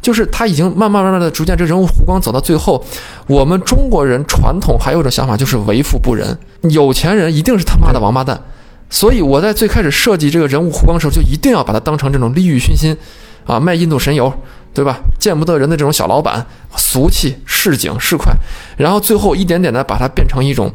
[0.00, 2.84] 就是他已经慢慢慢慢的逐渐，这人物弧光走到最后，
[3.26, 6.38] 我们中国人传统还有一种想法，就是为富不仁，
[6.70, 8.40] 有钱人一定是他妈的王八蛋。
[8.88, 12.96] 所以我在最开始设计这个人物弧光的时候，就一定要把它当成这种利欲熏心，
[13.44, 14.32] 啊，卖印度神油，
[14.72, 15.00] 对吧？
[15.18, 18.30] 见不得人的这种小老板，俗气、市井、市侩，
[18.76, 20.72] 然后最后一点点的把它变成一种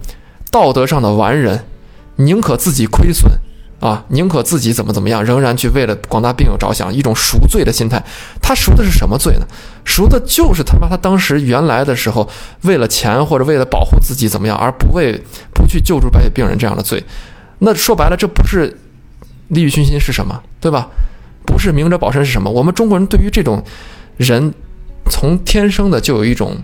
[0.51, 1.63] 道德上的完人，
[2.17, 3.31] 宁可自己亏损。
[3.81, 8.01] 啊，宁可自己怎么怎么样，仍然去为了广大病友着想，一种赎罪的心态。
[8.39, 9.47] 他赎的是什么罪呢？
[9.83, 12.29] 赎的就是他妈他当时原来的时候，
[12.61, 15.19] 为了钱或者为了保护自己怎么样，而不为
[15.51, 17.03] 不去救助白血病人这样的罪。
[17.57, 18.77] 那说白了，这不是
[19.47, 20.41] 利欲熏心是什么？
[20.59, 20.87] 对吧？
[21.43, 22.51] 不是明哲保身是什么？
[22.51, 23.63] 我们中国人对于这种
[24.17, 24.53] 人，
[25.09, 26.55] 从天生的就有一种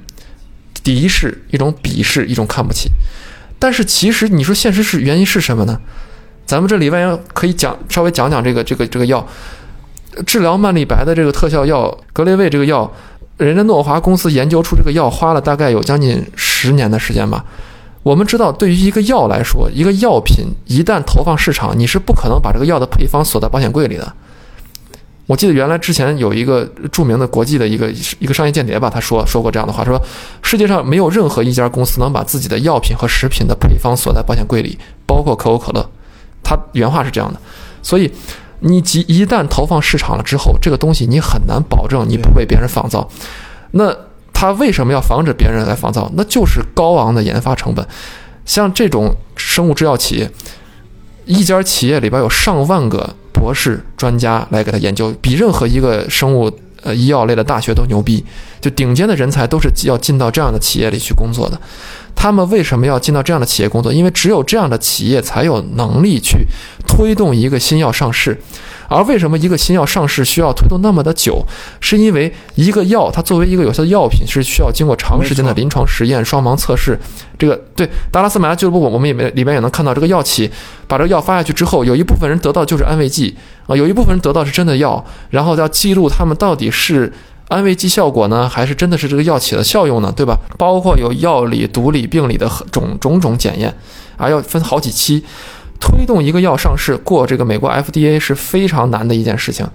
[0.84, 2.92] 敌视、一种鄙视、一种看不起。
[3.58, 5.82] 但是其实你说现实是原因是什么呢？
[6.48, 9.24] 咱们这里边可以讲稍微讲讲这个这个这个药，
[10.26, 12.90] 治疗曼丽白的这个特效药格雷卫这个药，
[13.36, 17.44] 人家诺华公司研究出这个药花了大概有将近十年的时间吧。
[18.02, 24.14] 我们知道，对于一个药来说，一个药品一旦投放市场，你是不可能把这个药的配方锁在保险柜里的。
[25.26, 30.02] 我记得原来之前有一个著名的国际的一个一个商业间谍吧，他说说过这样的话，说
[30.42, 35.90] 世界上没有任何一家公司能把自己的药品和食品的配方锁在保险柜里，包括可口可乐。
[36.48, 37.38] 他原话是这样的，
[37.84, 38.10] 所以
[38.62, 43.06] 你即一旦投放市场了之后，这个东西你很难保证你不被别人仿造。
[43.72, 43.94] 那
[44.32, 46.10] 他为什么要防止别人来仿造？
[46.16, 47.86] 那就是高昂的研发成本。
[48.46, 50.32] 像这种生物制药企业，
[51.26, 56.50] 一家企业里边有上万个博士专家来给他研究，比任何一个生物
[56.84, 58.24] 呃医药类的大学都牛逼。
[58.60, 61.60] 就顶尖的人才都是要进到这样的企业里去工作的。
[62.16, 63.94] 他们为什么要进到这样的企业工作？
[63.94, 66.40] 因为只有这样的企业才有能力去
[66.98, 68.36] 推动一个新药上市。
[68.90, 71.46] 而为什么一个新药上市需要推动那么的久？
[71.80, 76.98] 是因为一个药它作为一个有效的药品是需要经过长时间的临床实验、双盲测试。
[77.38, 80.50] 这个对达拉斯买家俱乐部，我们也没里边也能看到，这个药企
[80.88, 83.36] 把这个药发下去之后，有一部分人得到就是安慰剂
[83.68, 87.12] 啊，有一部分人得到是真的药，然后要记录他们到底是
[87.50, 90.14] 安慰剂效果呢，还是真的是这个药起的效用呢？
[90.16, 90.38] 对吧？
[90.58, 93.76] 包括有药理、毒理、病理的种种种检验，
[94.16, 95.22] 啊，要分好几期。
[95.80, 99.68] 推动一个药上市过这个美国 FDA 是非常难的一件事情，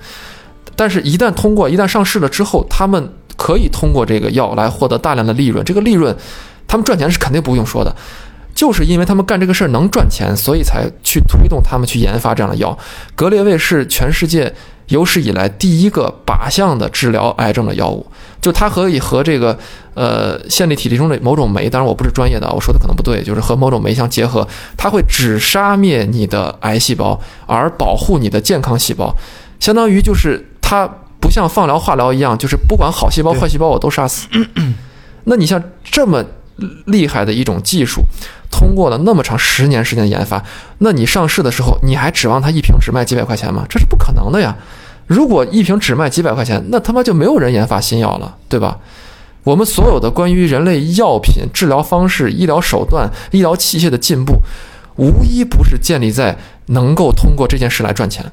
[0.77, 5.65] 但是，一旦通过，一旦上市了之后，他们可以通过这个药来获得大量的利润。
[5.65, 6.17] 这个利润，
[6.67, 7.95] 他们赚钱是肯定不用说的，
[8.55, 12.77] 就是因为他们干这个事儿能赚钱，所以才去推动他们去研发这样的药。
[13.15, 14.53] 格列卫是全世界
[14.93, 18.07] 有史以来第一个靶向的治疗癌症的药物。
[18.41, 19.57] 就它可以和这个
[19.95, 29.15] 呃线粒体中的某种酶，当然我不是专业的啊，我说的可能不对，就是和某种酶相结合，它会只杀灭你的癌细胞，而保护你的健康细胞，
[29.61, 30.89] 相当于就是它
[31.21, 34.27] 不像放疗、化疗一样，就是不管好细胞、坏细胞我都杀死。
[35.25, 36.25] 那你像这么
[36.87, 38.03] 厉害的一种技术，
[38.51, 40.43] 通过了那么长十年时间的研发，
[40.79, 43.65] 那你上市的时候，你还指望它一瓶只卖几百块钱吗？
[43.69, 44.57] 这是不可能的呀。
[45.07, 48.79] 如果一瓶只卖几百块钱，那他妈就没有人研发新药了，对吧？
[49.45, 54.37] 我们所有的关于人类药品、治疗方式、医疗手段、医疗器械的进步，
[54.97, 58.25] 无一不是建立在能够通过这件事来赚钱。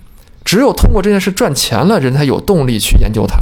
[0.45, 3.39] 只有通过这件事赚钱了，人才有动力去研究它。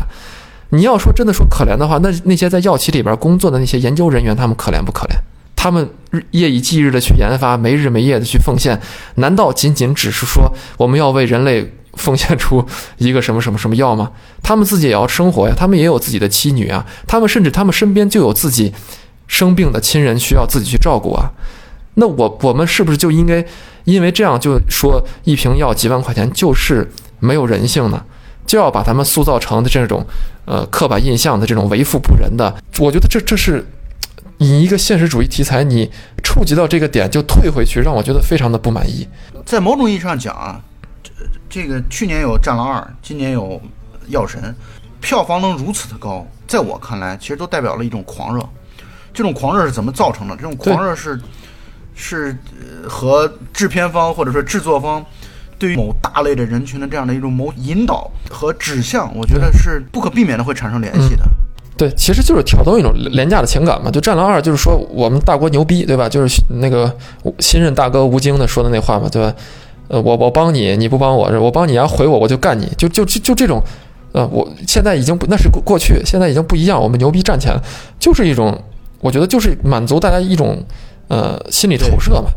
[0.69, 5.15] 你要说真的说可怜的话，那那些在药企里边工作的那些研究人员，他们可怜不可怜？
[5.55, 8.79] 他们日夜以继日的去研发，没日没夜的去奉献，
[9.15, 11.73] 难道仅仅只是说我们要为人类？
[11.97, 12.65] 奉献出
[12.97, 14.11] 一个什么什么什么药吗？
[14.41, 18.73] 他们自己也要生活呀，他们也有自己的妻女啊，他们甚至他们身边就有自己
[19.27, 21.31] 生病的亲人需要自己去照顾啊。
[21.95, 23.43] 那我我们是不是就应该
[23.85, 26.89] 因为这样就说一瓶药几万块钱就是
[27.19, 28.05] 没有人性呢？
[28.45, 30.05] 就要把他们塑造成的这种
[30.45, 32.55] 呃刻板印象的这种为富不仁的？
[32.79, 33.65] 我觉得这这是
[34.37, 35.91] 以一个现实主义题材，你
[36.23, 39.05] 触及到这个点就退回去，让我觉得非常的不满意。
[39.45, 40.61] 在某种意义上讲啊。
[41.49, 43.43] 这个去年有《战狼二》，今年有
[44.07, 44.41] 《药神》，
[44.99, 48.43] 票房能如此的高，在我看来，其实都代表了一种狂热。
[49.13, 50.35] 这种狂热是怎么造成的？
[50.35, 51.19] 这种狂热是
[51.95, 52.37] 是
[52.87, 55.03] 和制片方或者说制作方
[55.57, 61.23] 对于某大类的人群的这样的一种某引导和指向，我觉得是不可避免的会产生联系的。
[61.75, 63.89] 对，其实就是挑动一种廉价的情感嘛。
[63.89, 66.09] 就《战狼二》，就是说我们大国牛逼，对吧？
[66.09, 66.95] 就是那个
[67.39, 69.33] 新任大哥吴京的说的那话嘛，对吧？
[69.87, 73.61] 呃，我我帮你，你不帮我，我帮你要回我，我就干你，就就就就这种，
[74.11, 77.57] 呃，我现在已经不那是过去，现在已经不一样，我们牛逼站起来，
[77.99, 78.61] 就是一种，
[78.99, 80.61] 我觉得就是满足大家一种
[81.07, 82.29] 呃心理投射嘛，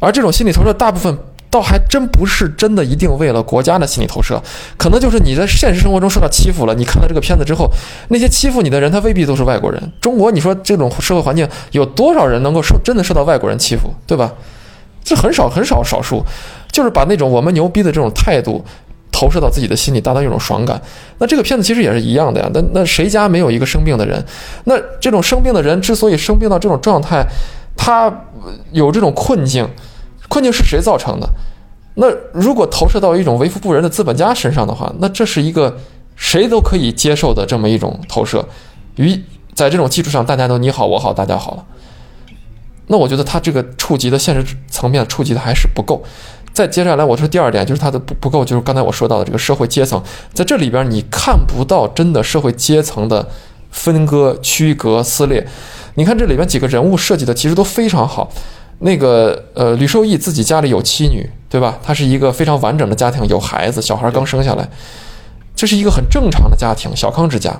[0.00, 1.16] 而这种心理投射大部分
[1.48, 4.42] 倒还真不是真的一定为了国家的心理投射，
[4.76, 7.70] 可能就是你在现实生活中受到欺负了，你看到这个片子之后，
[8.08, 14.32] 那些欺负你的人他未必都是外国人，中国你说这种社会环境有多少人能够受真的受到外国人欺负，对吧？
[15.06, 16.22] 这很少很少少数。
[16.70, 18.62] 就是把那种我们牛逼的这种态度
[19.10, 20.78] 投射到自己的心里，达到一种爽感。
[21.16, 22.50] 那这个片子其实也是一样的呀。
[22.52, 24.22] 那那谁家没有一个生病的人？
[24.64, 27.24] 那这种生病的人之所以生病到这种状态，
[27.74, 28.12] 他
[28.72, 29.66] 有这种困境，
[30.28, 31.26] 困境是谁造成的？
[31.94, 35.74] 那如果投射到一种为富不仁的资本家身上的话，那这是一个
[36.14, 38.44] 谁都可以接受的这么一种投射。
[38.96, 39.18] 于
[39.54, 41.64] 在这种基础上，大家都你好我好大家好了。
[42.88, 46.02] 那我觉得他这个触及的现实层面触及的还是不够。
[46.52, 53.28] 再接下来，我说第二点就是它的不不够，就是刚才我说到的这个社会阶层，在这里边你看不到真的社会阶层的
[53.70, 55.46] 分割、区隔、撕裂。
[55.96, 58.32] 你看这里边几个人物设计的其实都非常好。
[58.78, 61.78] 那个呃，吕受益自己家里有妻女，对吧？
[61.82, 64.68] 他是一个非常完整的家庭，有孩子，小孩刚生下来，
[65.54, 67.58] 这是一个很正常的家庭，小康之家。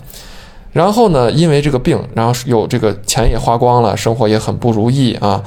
[0.76, 5.42] 然后呢，因为这个病，然后有这个钱也花光了，生活也很不如意啊。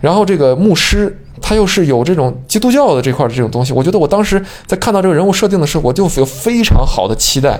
[0.00, 1.14] 然后这个牧师。
[1.42, 3.72] 他又是有这种基督教的这块的这种东西。
[3.72, 7.58] 我觉得我当时在看到这个人物设定的时候，我就有非常好的期待，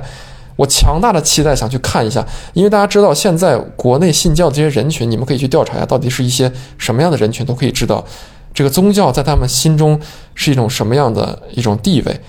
[0.55, 8.05] 我强大的期待想去看一下，因为大家知道现在国内信教的这些人群，你们可以去调查一下，到底是一些什么样的人群，都可以知道
[8.53, 9.99] 这个宗教在他们心中
[10.35, 12.21] 是一种什么样的一种地位。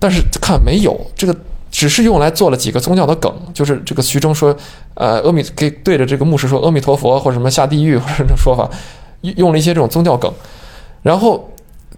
[0.00, 1.34] 但是看没有这个。
[1.70, 4.56] 只是用来做了几个宗教的梗，就是这个徐峥说，
[4.94, 8.68] 呃，阿弥给对着这个牧师说阿弥陀佛或者什么下地狱或者这种说法，
[9.20, 10.32] 用了一些这种宗教梗，
[11.02, 11.50] 然后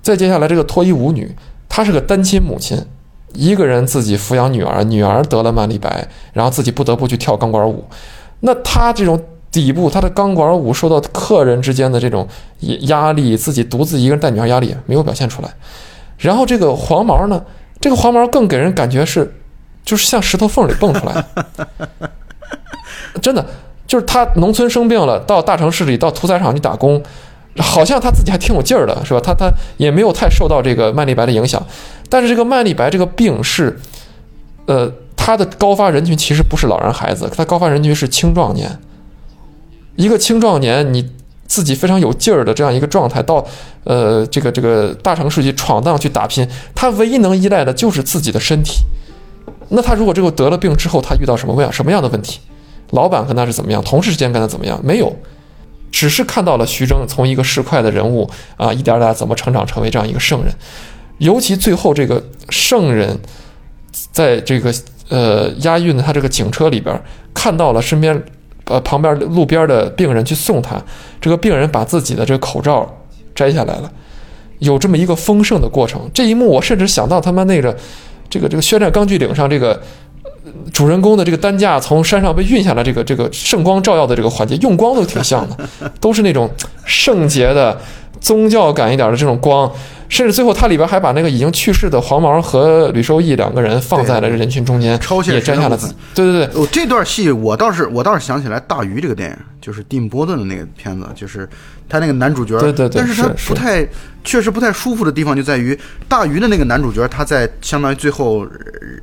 [0.03, 1.31] 再接下来这个脱衣舞女，
[1.69, 2.85] 她是个单亲母亲，
[3.33, 7.85] 一个人自己抚养女儿，女儿得了慢粒白，然后自己不得不去跳钢管舞，
[8.41, 12.27] 那她这种底部，她的钢管舞受到客人之间的这种
[12.81, 15.49] 压力，自己独自一个人带女儿压力没有表现出来，
[16.19, 17.45] 然后这个黄毛呢，
[17.81, 19.33] 这个黄毛更给人感觉是。
[19.91, 22.11] 就是像石头缝里蹦出来 的，
[23.21, 23.45] 真的
[23.89, 27.03] 就是他农村生病了，到大城市里到屠宰场去打工，
[27.59, 29.21] 好像他自己还挺有劲儿的，是吧？
[29.21, 31.61] 他他也没有太受到这个曼丽白的影响，
[32.09, 33.77] 但是这个曼丽白这个病是，
[34.67, 38.79] 呃，他的高发人群其实不是老人孩子，他高发人群是青壮年。
[39.97, 41.11] 一个青壮年，你
[41.49, 43.45] 自己非常有劲儿的这样一个状态，到
[43.83, 48.75] 呃这个这个大城市去闯荡去打拼，他唯一能依赖的就是自己的身体。
[49.71, 52.41] 那他如果这个得了病之后，他遇到什么样什么样的问题？
[52.91, 53.81] 老板跟他是怎么样？
[53.85, 54.81] 同事之间跟他怎么样？
[54.83, 55.15] 没有，
[55.93, 60.53] 只是看到了徐峥从一个市侩的人物啊，一点点怎么成长成为这样一个圣人。
[61.19, 63.17] 尤其最后这个圣人，
[64.11, 64.75] 在这个
[65.09, 67.01] 呃押运的他这个警车里边，
[67.33, 68.21] 看到了身边
[68.65, 70.83] 呃旁边路边的病人去送他，
[71.21, 72.93] 这个病人把自己的这个口罩
[73.37, 73.93] 摘下来了，
[74.59, 76.11] 有这么一个丰盛的过程。
[76.13, 77.77] 这一幕我甚至想到他妈那个。
[78.31, 79.79] 这个这个宣战钢锯岭上，这个
[80.73, 85.57] 主人公的这个担架从山上被运下来，这个这个圣光照耀的这个环节，用光都挺像的，
[86.01, 86.49] 都是那种
[86.85, 87.79] 圣洁的
[88.21, 89.71] 宗教感一点的这种光。
[90.09, 94.99] 甚至最后，他里边还把那个已经去世的黄毛和吕受益两个人放在了人群中间，
[95.33, 95.79] 也摘下了。
[96.17, 101.49] 对对对，哦，这段戏我倒是我倒是想起来《大鱼》这个电影，就是蒂姆·波顿的那个片子，就是
[101.89, 103.87] 他那个男主角，对对对，但是他不太。
[104.23, 105.75] 确实不太舒服的地方就在于
[106.07, 108.47] 大鱼的那个男主角，他在相当于最后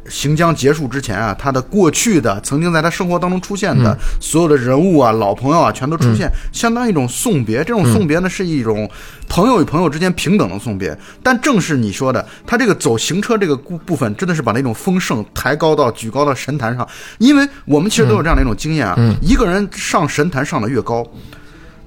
[0.07, 7.63] 行将结束之前啊，他的过去的曾经在他生活当中出现的所有的人物啊、老朋友啊，全都出现，相当于一种送别。
[7.63, 8.87] 这种送别呢，是一种
[9.27, 10.95] 朋友与朋友之间平等的送别。
[11.23, 16.87] 但正是你说的，他这个走行车这个部部分，真的是把那种丰盛抬高到举高到神坛上，
[17.17, 21.05] 因为我们其实都有这样的一种经验啊，一个人上神坛上的越高。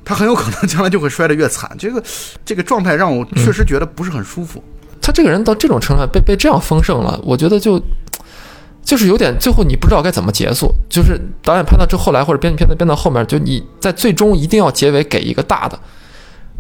[0.05, 2.03] 他很有可能将来就会摔得越惨，这个
[2.45, 4.63] 这个状态让我确实觉得不是很舒服。
[5.01, 7.81] 他这个人到这种程度被被这样丰盛了，我觉得就
[8.83, 10.73] 就是有点最后你不知道该怎么结束。
[10.89, 15.79] 就是导演拍到这后来或者编剧片子编到后面，就你在最终一定要结尾给一个大的。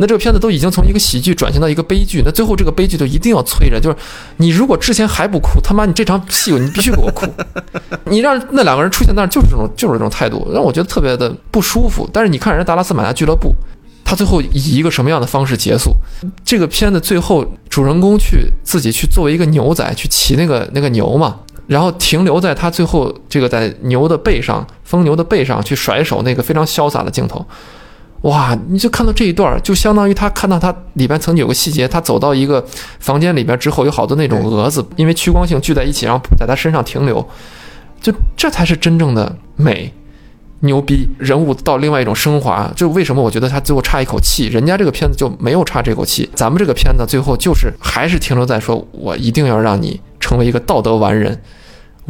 [0.01, 3.97] 那这个片子都已经从一个喜剧转型到一个悲剧，那最后这个悲剧就一定要催着，就是
[4.39, 7.27] 你如果之前还不哭，他妈你这场戏你必须给我哭，
[8.09, 12.09] 你让那两个人出现那儿就是这种就是这种态度，让我觉得特别的不舒服。
[12.11, 13.55] 但是你看人家达拉斯马加俱乐部，
[14.03, 15.95] 他最后以一个什么样的方式结束？
[16.43, 21.37] 这个片子最后主人公去自己去作为一个牛仔去骑那个那个牛嘛，
[21.67, 27.47] 然后停留在他最后这个在牛的背上疯牛的背上去甩手那个非常潇洒的镜头。
[28.23, 28.57] 哇！
[28.69, 32.63] 你就看到这一段，就相当于他看到他里边曾经有个细节，他走到一个
[32.99, 37.27] 房间里边之后，有好多那种蛾子，因为趋光性聚在一起，然后在他身上停留，
[38.01, 39.91] 就这才是真正的美，
[40.61, 41.09] 牛逼！
[41.19, 51.41] 人物到另外一种升华，就为什么我觉得他最后差一口气，人家这个片子就没有差这口气，咱们这个片子最后就是还是停留在说我一定要让你成为一个道德完人。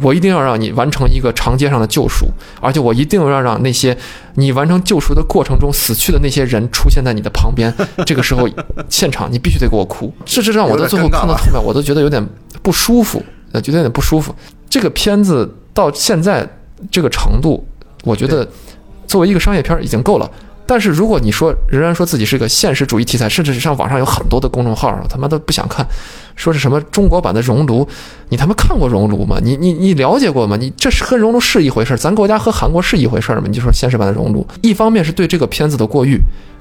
[0.01, 2.27] 我一定要让你完成一个长街上的救赎，
[2.59, 3.95] 而且我一定要让那些
[4.35, 7.73] 你完成救赎的过程中死去的那些人出现在你的旁边。
[8.05, 8.49] 这个时候，
[8.89, 10.13] 现场你必须得给我哭。
[10.25, 12.25] 事实上，我到最后看到后面，我都觉得有点
[12.61, 14.33] 不舒服，呃，觉得有点不舒服。
[14.69, 16.47] 这个片子到现在
[16.89, 17.65] 这个程度，
[18.03, 18.47] 我觉得
[19.07, 20.29] 作为一个商业片已经够了。
[20.71, 25.85] 但是如果你说仍然说自己是一个现实主义题材，甚至是像网上有很多的公众号，他妈都不想看，
[26.37, 27.83] 说是什么中国版的《熔炉》，
[28.29, 29.37] 你他妈看过《熔炉》吗？
[29.43, 30.55] 你你你了解过吗？
[30.55, 33.47] 你这是和《熔炉》是一回事儿，咱国家和韩国是一回事儿吗？
[33.49, 36.17] 你就说现实版的《熔炉》，一方面是对这个片子的过誉，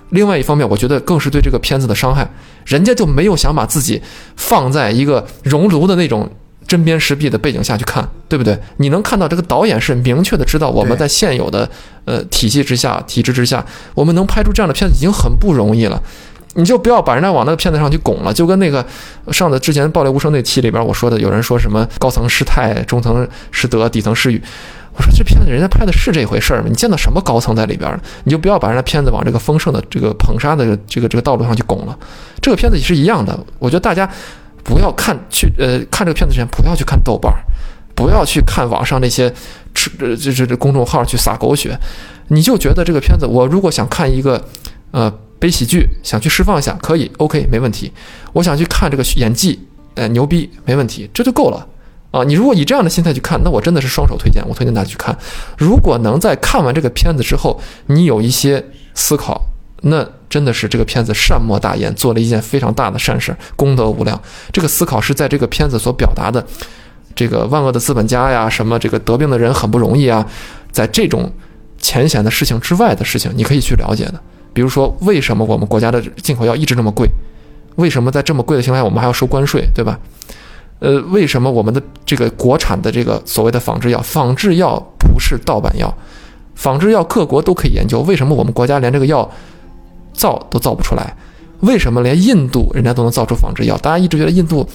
[0.09, 2.29] 另外一方面我觉得更是对这个片子的伤害。
[2.65, 4.03] 人家就没有想把自己
[4.35, 6.29] 放在一个《熔炉》的那种。
[6.71, 8.57] 针砭时弊的背景下去看，对不对？
[8.77, 11.69] 你能看到这个导演是明确的知道我们在现有的
[12.05, 16.01] 呃体系之下、体制之下，我们能拍出这样的片子已经很不容易了。
[16.55, 18.87] 你就不要把人家往那个片子上去拱了，就跟那个
[19.33, 24.41] 上的之前《暴力无声》那期里边我说的，有人说什么高层失态，中层失德，底层失语。
[24.93, 26.67] 我说这片子人家拍的是这回事儿吗？
[26.69, 27.99] 你见到什么高层在里边儿？
[28.23, 31.99] 你就不要把人家片子往这个丰盛的这个捧杀的这个这个道路上去拱了。
[32.41, 34.09] 这个片子也是一样的，我觉得大家
[34.63, 37.45] 不要看去呃看这个片子之前不要去看豆瓣儿，
[37.95, 39.33] 不要去看网上那些
[39.75, 41.77] 吃呃这这这公众号去撒狗血，
[42.29, 44.43] 你就觉得这个片子我如果想看一个
[44.91, 47.93] 呃悲喜剧，想去释放一下，可以 OK 没问题。
[48.33, 49.59] 我想去看这个演技，
[49.95, 51.67] 呃牛逼没问题，这就够了。
[52.11, 55.17] 啊，你如果以这样的心态去看，那我真的是双手推荐，我推荐大家去看。
[55.57, 59.41] 如果能在看完这个片子之后，你有一些思考，
[59.83, 64.21] 那真的是这个片子善莫大焉，做了一件非常大的善事，功德无量。
[64.53, 66.45] 这个思考是在这个片子所表达的，
[67.15, 70.27] 这个万恶的资本家呀，什么这个得病的人很不容易啊，
[70.71, 71.31] 在这种
[71.79, 74.21] 浅显的事情之外的事情，你可以去了解的。
[74.53, 77.09] 比如说，为什么我们国家的进口药一直那么贵？
[77.77, 79.99] 为什么在这么贵的情况下，我们还要收关税，对吧？
[80.81, 85.93] 呃，为什么我们的这个国产的这个所谓的仿制药，仿制药不是盗版药，
[86.55, 89.31] 仿制药各国都可以研究，为什么我们国家连这个药
[90.13, 91.17] 造都造不出来？
[91.61, 93.77] 为什么连印度人家都能造出仿制药？
[93.79, 94.69] 大家一直觉得印度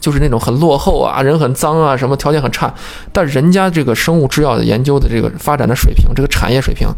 [0.00, 2.72] 就是那种很落后啊，人很脏啊，什么条件很差，
[3.12, 6.88] 但人家这个生物制药的研究的这个发展的水平，这个产业水平，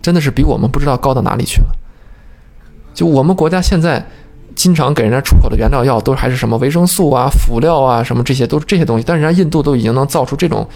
[0.00, 1.68] 真的是比我们不知道高到哪里去了。
[2.94, 4.06] 就我们国家现在。
[4.54, 9.04] 经常给人家出口的原料药都还是什么维生素啊、辅料啊，什么这些都是这些东西。
[9.06, 10.66] 但人家印度都已经能造出这种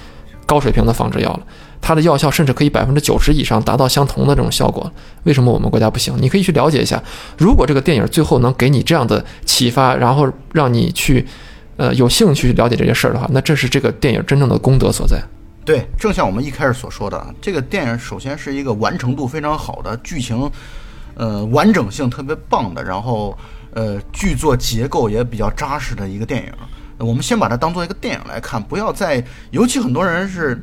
[0.47, 1.41] 高水平的仿制药了，
[1.81, 4.91] 它的药效甚至可以百分之九十以上达到相同的这种效果。
[5.25, 6.15] 为什么我们国家不行？
[6.21, 7.03] 你可以去了解一下。
[7.39, 11.27] 如果这个电影最后能给你这样的启发，然后让你去
[11.77, 15.23] 呃有兴趣去了解这些事儿的话，那这是这个电影真正的功德所在。
[15.65, 20.51] 对，正像我们一开始所说的，这个电影首先是一个完成度非常好的剧情，
[21.15, 23.37] 呃，完整性特别棒的，然后。
[23.73, 26.53] 呃，剧作结构也比较扎实的一个电影，
[27.01, 30.63] 我们先把它当做一个电影来看，不要再，尤其很多人是，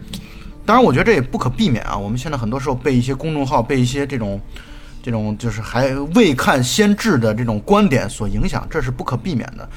[0.66, 1.98] 当然我觉得这也不可避免啊。
[1.98, 4.40] 我们现在很多时候被一些公众号、被一些这种，
[5.02, 9.68] 这种就是还未看先知的这种观点所影响，这是不可避免的。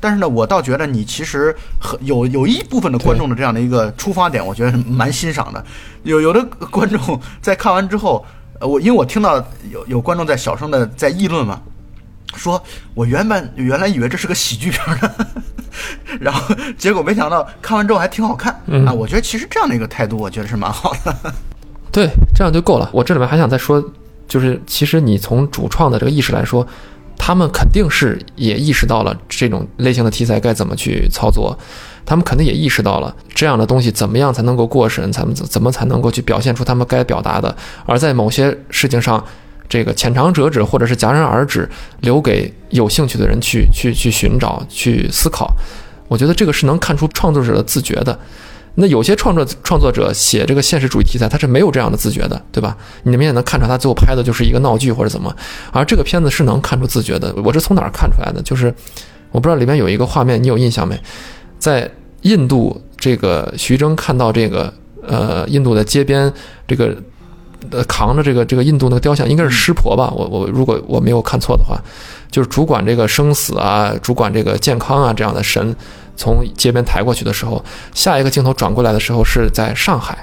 [0.00, 5.64] 但是呢，我倒觉得你其实很有有一部分的观众的这样的一个出发点，我觉得蛮欣赏的。
[6.02, 8.24] 有有的观众 在看完之后，
[8.60, 9.36] 呃，我因为我听到
[9.70, 11.60] 有有观众在小声的在议论嘛。
[12.36, 12.62] 说，
[12.94, 15.10] 我原本原来以为这是个喜剧片呢，
[16.20, 18.52] 然后结果没想到看完之后还挺好看
[18.86, 18.92] 啊！
[18.92, 21.16] 我觉得其实这样的一个态度，我觉得是蛮好的。
[21.92, 22.88] 对，这样就够了。
[22.92, 23.82] 我这里面还想再说，
[24.26, 26.66] 就是其实你从主创的这个意识来说，
[27.16, 31.58] 他们肯定是也意识到了这种类型的题材该怎么去操作，
[32.04, 37.56] 他们肯定也意识到了这样的东西怎么样才能够过审，怎么怎么才能够去表现出他们该表达的，
[37.86, 39.24] 而在某些事情上。
[39.68, 41.68] 这个浅尝辄止或者是戛然而止，
[42.00, 45.54] 留给有兴趣的人去去去寻找、去思考。
[46.08, 48.18] 我觉得这个是能看出创作者的自觉的。
[48.76, 52.76] 那有些创作创作者写这个现实主义题材，他是没有这样的自觉的，对吧？
[53.02, 55.34] 你们也能看出他最后拍的就是一个闹剧或者怎么。
[55.72, 57.34] 而这个片子是能看出自觉的。
[57.44, 58.40] 我是从哪儿看出来的？
[58.42, 58.72] 就是
[59.32, 60.98] 我不知道里面有一个画面，你有印象没？
[61.58, 61.90] 在
[62.22, 64.72] 印度，这个徐峥看到这个
[65.06, 66.32] 呃，印度的街边
[66.66, 66.96] 这个。
[67.70, 70.12] 呃，扛着这个这个印度那个雕像，应该是湿婆吧？
[70.14, 71.76] 我我如果我没有看错的话，
[72.30, 75.74] 就是主管这个生死啊，主管这个健康啊这样的神，
[76.16, 77.62] 从街边抬过去的时候，
[77.94, 80.16] 下一个镜头转过来的时候是在上海，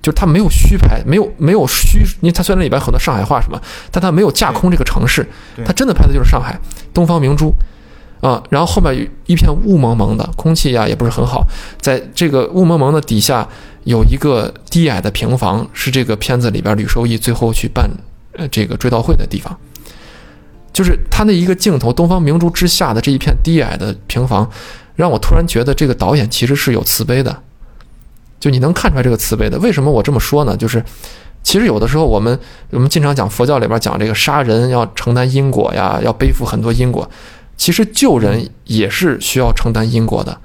[0.00, 3.60] 就是他没有虚拍，没有没有虚，因为他虽然里边很多上海话什么，
[3.90, 5.28] 但他没有架空这个城市，
[5.64, 6.58] 他真的拍的就是上海
[6.94, 7.52] 东方明珠
[8.20, 8.42] 啊。
[8.50, 11.46] 然后后面一片雾蒙蒙的，空气呀也不是很好，
[11.80, 13.48] 在这个雾蒙蒙的底下。
[13.84, 17.90] 有一个低矮的平房，是这个片子里边吕受益最后去办
[18.36, 19.56] 呃这个追悼会的地方。
[20.70, 24.48] 就是他那一个镜头，东方明珠之下的这一片低矮的平房，
[24.96, 27.34] 让我突然觉得这个导演其实是有慈悲的。
[28.38, 29.58] 就你能看出来这个慈悲的。
[29.60, 30.54] 为什么我这么说呢？
[30.54, 30.84] 就是
[31.42, 37.10] 其实有的时候我们我们经常讲佛教里边讲这个杀人要承担因果呀，要背负很多因果。
[37.60, 40.40] 其实救人也是需要承担因果的，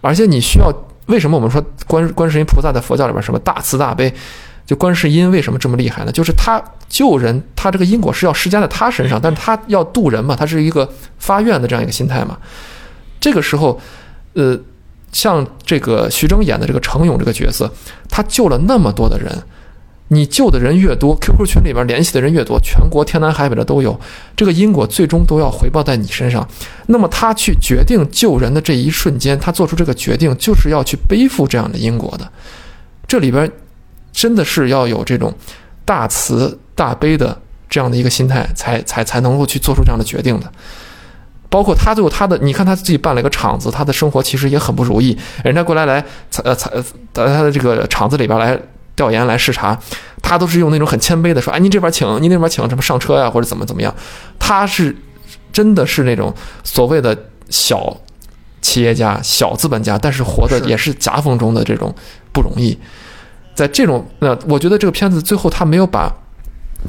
[0.00, 0.74] 而且你需要。
[1.06, 4.12] 为什么我们说观观世音菩萨在佛教里边什么大慈大悲？
[4.66, 6.10] 就观世音为什么这么厉害呢？
[6.10, 10.86] 就是他救人，他这个因果是要施加在他身上，但是他要渡人嘛，他是一个
[11.18, 12.36] 发愿的这样一个心态嘛。
[13.20, 13.80] 这个时候，
[14.34, 14.58] 呃，
[15.12, 17.72] 像这个徐峥演的这个程勇这个角色，
[18.10, 19.32] 他救了那么多的人。
[20.08, 23.98] 你救的人越多，QQ 群里边联系的人越多，全国天南海北的都有，
[24.34, 26.46] 这个因果最终都要回报在你身上。
[26.86, 32.26] 那么他去决定救人的这一瞬间，他做出这个决定，就是要去背负这样的因果的。
[33.06, 33.50] 这里边
[34.10, 35.32] 真的是要有这种
[35.84, 37.38] 大慈大悲的
[37.68, 40.50] 这样的一个心态，才才才能够去做出这样的决定的。
[41.50, 45.16] 包括他最后他的，你看他自己办了一个厂子，他的生活其实也很不如意。
[45.44, 46.04] 人家过来来
[46.44, 46.70] 呃采
[47.12, 48.58] 在他的这个厂子里边来
[48.98, 49.78] 调研来视察，
[50.20, 53.94] 他都是用那种很谦卑的说，哎，您这边请，您那边请，什么上车呀，或者怎么怎么样。
[54.40, 54.94] 他是
[55.52, 56.34] 真的是那种
[56.64, 57.16] 所谓的
[57.48, 57.96] 小
[58.60, 61.94] 企业家、小资本家，但是活的也是夹缝中的这种
[62.32, 62.76] 不容易。
[63.54, 66.12] 在这种那，我觉得这个片子最后他没有把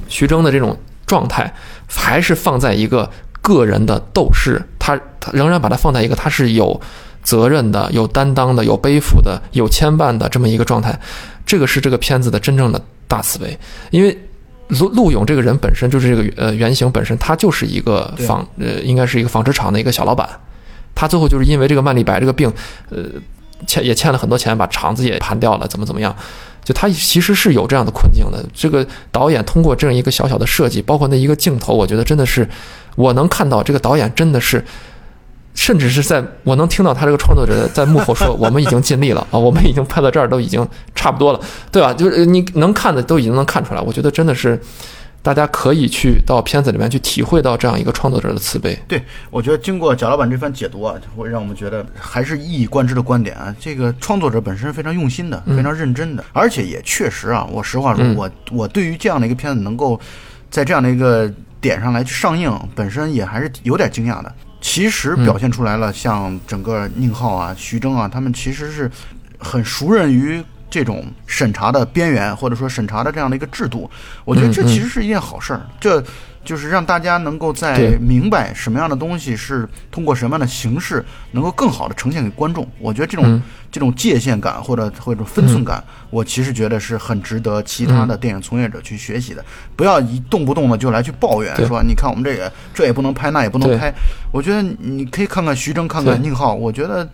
[0.08, 1.54] 徐峥的这种状态，
[1.88, 3.08] 还是放在一个
[3.42, 6.82] 个人的斗士，他他仍然把它放在一个他是有
[7.24, 11.00] 责任的、有担当的、有背负的、有牵绊的这么一个状态。
[11.46, 13.58] 这个是这个片子的真正的大慈悲，
[13.90, 14.16] 因为
[14.68, 20.30] 陆陆勇这个人本身就是这个呃原型本身，他就是一个纺呃应该是一个纺织厂的一个小老板，
[20.94, 22.54] 他最后就是因为这个曼丽白这个病，
[22.90, 23.04] 呃
[23.66, 26.16] 欠也欠了很多钱，把厂子也盘掉了，怎么怎么样。
[26.64, 28.46] 就他其实是有这样的困境的。
[28.54, 32.48] 这个导演通过这样一个小小的设计，包括那一个镜头，我觉得真的是，
[32.96, 34.64] 我能看到这个导演真的是，
[35.60, 41.40] 甚至是在我能听到他这个创作者在幕后说：“我们已经尽力了 啊，我们已经拍到这儿都已经差不多了，
[41.70, 44.58] 对吧？”就是你能看的都已经能看出来，我觉得真的是。
[45.22, 48.80] 大家可以去到片子里面去体会到这样一个创作者的慈悲。
[48.88, 53.54] 对，我觉得经过贾老板这番解读啊，会让我们觉得还是一以贯之的观点啊。
[53.60, 60.00] 这个创作者本身非常用心的，非常认真的，而且也确实啊，我实话说，嗯我我对于这样的一个片子能够
[60.50, 61.30] 在这样的一个
[61.60, 64.34] 点上来去上映，本身也还是有点惊讶的。
[64.62, 68.92] 其实表现出来了，像整个宁浩啊、徐峥啊，他们其实是
[69.38, 73.90] 很熟稔于这种审查的边缘，或者说审查的这样的一个制度。
[74.26, 76.04] 我觉得这其实是一件好事儿，这
[76.46, 82.68] 就是让大家能够在明白什么样的东西是通过什么样的形式能够更好的呈现给观众。
[82.80, 83.42] 我觉得这种、嗯
[83.72, 89.46] 这种界限感或者或者分寸感，我其实觉得是很值得其他的电影从业者去学习的。
[89.76, 93.94] 不要一动不动的就来去抱怨说，你看我们这个这也不能拍，那也不能拍。
[94.32, 97.08] 我觉得你可以看看徐峥，看看宁浩，我觉得。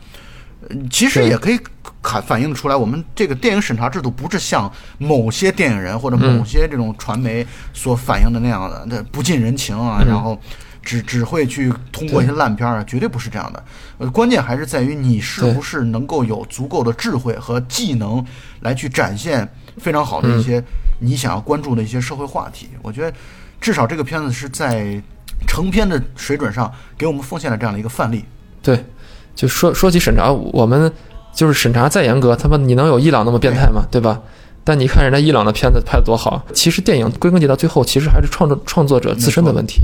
[0.69, 1.59] 呃其实也可以
[2.05, 10.39] 看反映的出来，我们这个电影审查制度不是像某些电影人或者某嗯些这种传媒所反映的那样的，那不近人情啊，嗯然后
[10.83, 13.63] 只只会去通过一些烂片儿啊，绝对不是这样的。
[13.97, 18.23] 呃，关键还是在于你是不是能够有足够的智慧和技能
[18.59, 19.49] 来去展现
[19.79, 20.63] 非常好的一些
[20.99, 22.69] 你想要关注的一些社会话题。
[22.83, 23.11] 我觉得
[23.59, 25.01] 至少这个片子是在
[25.47, 28.23] 成片的水准上给我们奉献了这样的一个范例。
[28.61, 28.85] 对，
[29.33, 30.91] 就说说起审查，我们
[31.35, 33.85] 就是审查再严格，他妈你能有伊朗那么变态吗？
[33.91, 34.19] 对吧？
[34.63, 39.81] 但你看人家伊朗的片子拍的多好，其实电影归根结到最后，其实还是创作创作者自身的问题，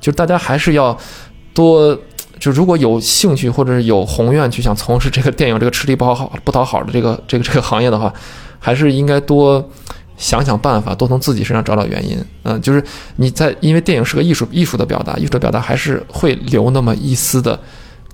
[0.00, 0.96] 就是大家还是要
[1.52, 1.98] 多。
[2.38, 8.12] 就如果有兴趣或者是有宏愿去想从事这个电影这个吃力不讨好不讨好的这个这个这个行业的话，
[8.58, 9.66] 还是应该多
[10.16, 12.18] 想想办法，多从自己身上找找原因。
[12.42, 12.84] 嗯，就是
[13.16, 17.58] 你在因为电影是个艺术艺术的表达，艺术的表达还是会留那么一丝的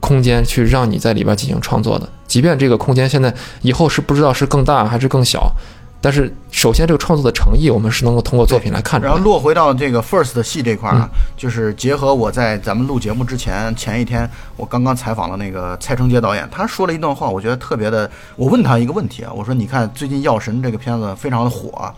[0.01, 3.33] 空间去让你在里边进行创作的，即便这个空间现在
[3.63, 5.53] 以后是不知道是更大还是更小，
[6.01, 9.13] 但是首先这个创作的诚意，我们是能够通过作品来看出来。
[9.13, 18.11] 然后落回到这个 First 戏这块儿啊，就是结合我在咱们录节目之前前一天，我刚刚采访了那个蔡成杰导演，他说了一段话，我觉得特别的。
[18.37, 21.93] 我问他一个问题啊，我说你看最近《药神》这个片子非常的火啊，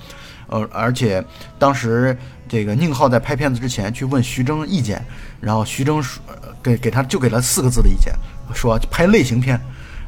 [0.52, 1.24] 呃，而且
[1.58, 5.02] 当时这个宁浩在拍片子之前去问徐峥意见，
[5.40, 8.12] 然后徐峥说呃给给他就给了四个字的意见，
[8.54, 9.58] 说拍类型片。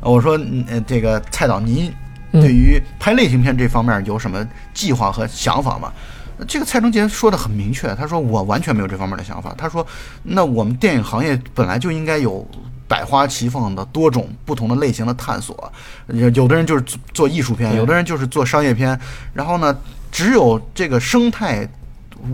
[0.01, 1.91] 呃我说，嗯，呃这个蔡导您
[2.31, 5.91] 对于拍类型片这方面有什么计划和想法吗？
[6.47, 9.55] 这个蔡成杰说的很明确，他说我完全没有这方面的想法。
[9.57, 9.87] 他说，
[10.23, 12.47] 那我们电影行业本来就应该有
[12.87, 15.73] 百花齐放的多种不同的类型的探索，
[16.09, 18.99] 有有的人就是做做艺术片，有的人就是做商业片，
[19.33, 19.75] 然后呢，
[20.15, 21.69] 只有这个生态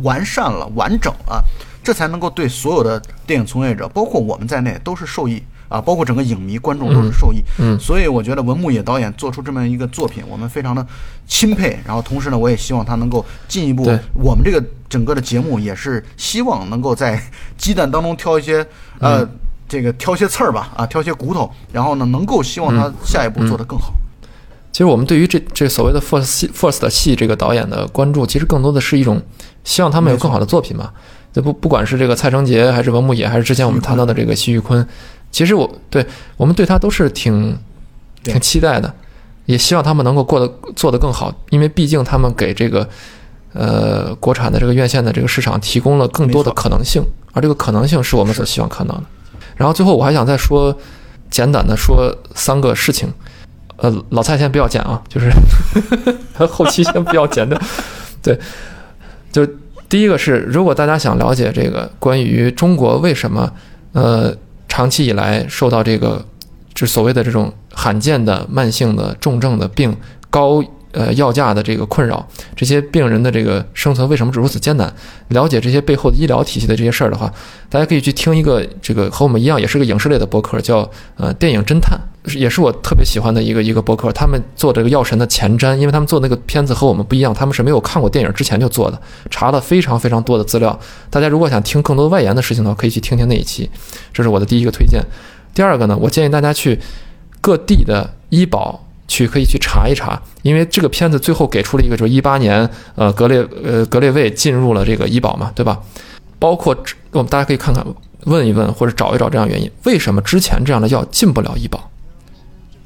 [0.02, 1.42] 完善了、完整了，
[1.82, 7.42] 这才能够对所有的电影从业者，包括我们在内，都是受益啊，包括整个影迷、观众都是受益。
[7.58, 10.86] 嗯所以我觉得文牧野导演做出这么一个作品，我们非常的
[11.26, 11.80] 钦佩。
[11.86, 17.18] 然后同时呢，我也希望他能够进一步，我们这个整个的节目也是希望能够在
[17.56, 18.66] 鸡蛋当中挑一些
[18.98, 19.26] 呃。
[19.70, 23.94] 这个挑些刺儿吧，啊，挑些骨头，然后呢，能够希望他下一步做得更好。
[24.72, 29.20] 其实我们对于这这所谓的 First 戏 First 的戏这个导演的关注，其实更多的是一种
[29.64, 30.90] 希望他们有更好的作品嘛。
[31.32, 34.84] 这不不管是这个蔡成杰，还是文牧野，还是之前我们谈到的这个徐玉坤，
[35.30, 36.04] 其实我对
[36.36, 37.56] 我们对他都是挺
[38.22, 38.92] 挺期待的，
[39.46, 42.88] 也希望他们能够过得做得更好，因为毕竟他们给这个
[43.52, 47.00] 呃国产的这个院线的这个市场提供了更多的可能性，
[47.32, 49.02] 而这个可能性是我们所希望看到的。
[49.56, 50.76] 然后最后我还想再说
[51.30, 53.08] 简短的说三个事情，
[53.80, 55.30] 呃，老蔡先不要剪啊，就是
[56.46, 57.60] 后期先不要剪的。
[58.22, 58.38] 对，
[59.32, 59.46] 就
[59.88, 63.50] 第一个是，如果大家想了解这个关于中国为什么
[63.92, 64.34] 呃，
[64.68, 66.24] 长期以来受到这个，
[66.74, 69.96] 就所谓的这种罕见的慢性的重症的病
[70.28, 70.62] 高。
[70.92, 72.26] 呃，药价的这个困扰，
[72.56, 74.92] 这些病人的这个生存为什么如此艰难？
[75.28, 77.32] 了解这些背后的医疗体系的这些事儿的话，
[77.68, 81.96] 大家可以去听一个这个和我们一样，也是个影视类的博客，叫呃电影侦探，
[82.34, 84.10] 也是我特别喜欢的一个一个博客。
[84.10, 90.76] 他们做这个药神的前瞻，因为他们做那个片子和我们不一样，他们是没有看过电影之前就做的，查了非常非常多的资料。
[91.08, 93.70] 大家如果想听更多外延的事情的话，可以去听听那一期。
[94.12, 95.00] 这是我的第一个推荐。
[95.54, 96.80] 第二个呢，我建议大家去
[97.40, 98.84] 各地的医保。
[99.10, 105.76] 去可以去查一查，因为这个片子最后给出了一个，就是一八年，呃，格列呃格列卫进入了这个医保嘛，对吧？
[106.38, 106.76] 包括
[107.10, 107.84] 我们大家可以看看，
[108.26, 111.90] 问一问或者找一找这样原因，为什么之前这样的药进不了医保？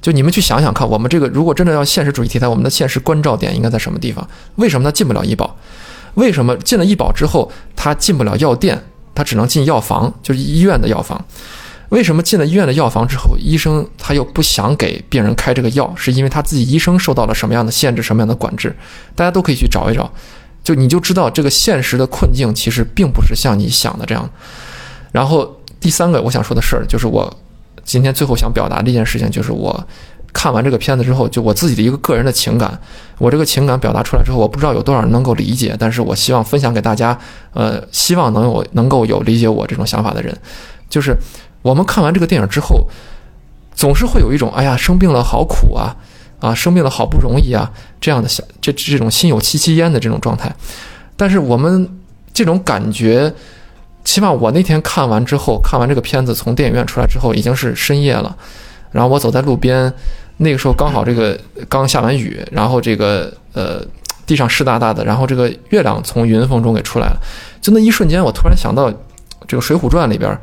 [0.00, 4.26] 就你们去想想看，我们这个如果真的要现实主义题材，我们的现实关照点应该在什么地方？
[4.56, 5.54] 为什么它进不了医保？
[6.14, 8.82] 为什么进了医保之后它进不了药店，
[9.14, 11.22] 它只能进药房，就是医院的药房？
[11.94, 15.94] 为什么进了医院的药房之后，医生他又不想给病人开这个药？
[15.94, 18.74] 是因为他自己医生受到了什么样的限制、什么样的管制？
[19.14, 20.12] 大家都可以去找一找，
[20.64, 24.28] 就你就知道这个现实的困境其实并不是像你想的这样。
[25.12, 27.32] 然后第三个我想说的事儿，就是我
[27.84, 29.86] 今天最后想表达的一件事情，就是我
[30.32, 32.76] 看完这个片子之后，就我自己的一个个人的情感。
[33.18, 37.16] 我这个情感表达出来之后，我不知道有多少人能够理解，但是我希望分享给大家，
[37.52, 40.36] 呃，希望能有能够有理解我这种想法的人，
[40.90, 41.16] 就是。
[41.64, 42.86] 我们看完这个电影之后，
[43.74, 45.96] 总是会有一种“哎呀，生病了好苦啊，
[46.38, 50.54] 啊，生病了好不容易啊”这样的想这这种心有戚戚焉的这种状态。
[51.16, 51.88] 但是我们
[52.34, 53.32] 这种感觉，
[54.04, 58.36] 起码我那天看完之后，看完这个片子从电影院出来之后，已经是深夜了。
[58.90, 59.90] 然后我走在路边，
[60.36, 61.40] 那个时候刚好这个
[61.70, 63.82] 刚下完雨，然后这个呃
[64.26, 67.16] 地上湿哒哒的，然后这个月亮从云缝中给出来了。
[67.62, 68.92] 就那一瞬间，我突然想到
[69.48, 70.38] 这个《水浒传》里边。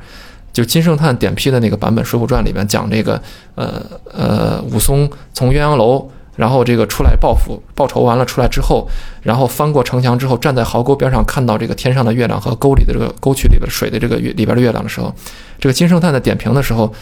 [0.53, 3.21] 就金圣叹点批的那个版本《水浒传》里边讲这个，
[3.55, 3.81] 呃
[4.11, 8.87] 呃，武松从鸳鸯楼，然后这个出来报复报仇完了出来之后，
[9.21, 15.13] 然后翻过城墙之后，站在壕沟边上看到这个天上的月亮和沟里的这个沟渠里边水的这个月里边的月亮的时候，
[15.57, 16.93] 这个金圣叹在点评的时候，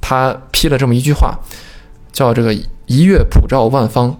[0.00, 1.38] 他批了这么一句话，
[2.12, 2.54] 叫这个
[2.86, 4.18] 一月普照万方，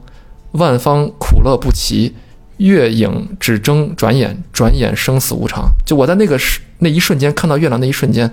[0.53, 2.15] 万方苦乐不齐，
[2.59, 5.71] 月影只争转眼，转眼生死无常。
[5.87, 8.31] 就我在那个时那一瞬间看到月亮那一瞬间。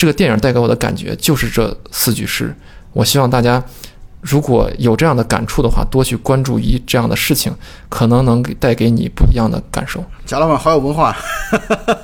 [0.00, 2.56] 这个电影带给我的感觉就是这四句诗。
[2.94, 3.62] 我希望大家
[4.22, 7.52] 如果有这样的感触的话，多去关注一这样的事情，
[7.90, 10.02] 可能能带给你不一样的感受。
[10.24, 11.14] 贾老板好有文化，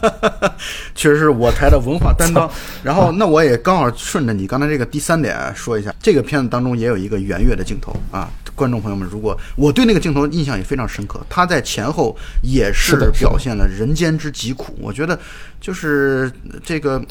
[0.94, 2.46] 确实是我台的文化担当。
[2.84, 8.28] 然后，那我也刚好顺着你刚才这个第三点说一下，这个片子当中也有一个圆月的镜头啊。
[8.54, 14.76] 观众朋友们，如果我对那个镜头印象也非常深刻，他在前后也是表现了人间之疾苦。
[14.82, 15.18] 我觉得。
[15.60, 16.30] 就是
[16.64, 17.02] 这个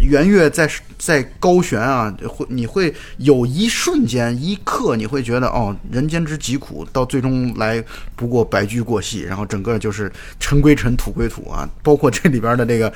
[0.00, 0.68] 圆月在
[0.98, 7.82] 在高悬啊，会你会有一瞬间一刻，你会觉得哦，人间之疾苦，到最终来
[8.14, 11.68] 不过白驹过隙，然后整个就是尘归尘，土归土啊。
[11.82, 12.92] 包括这里边的这个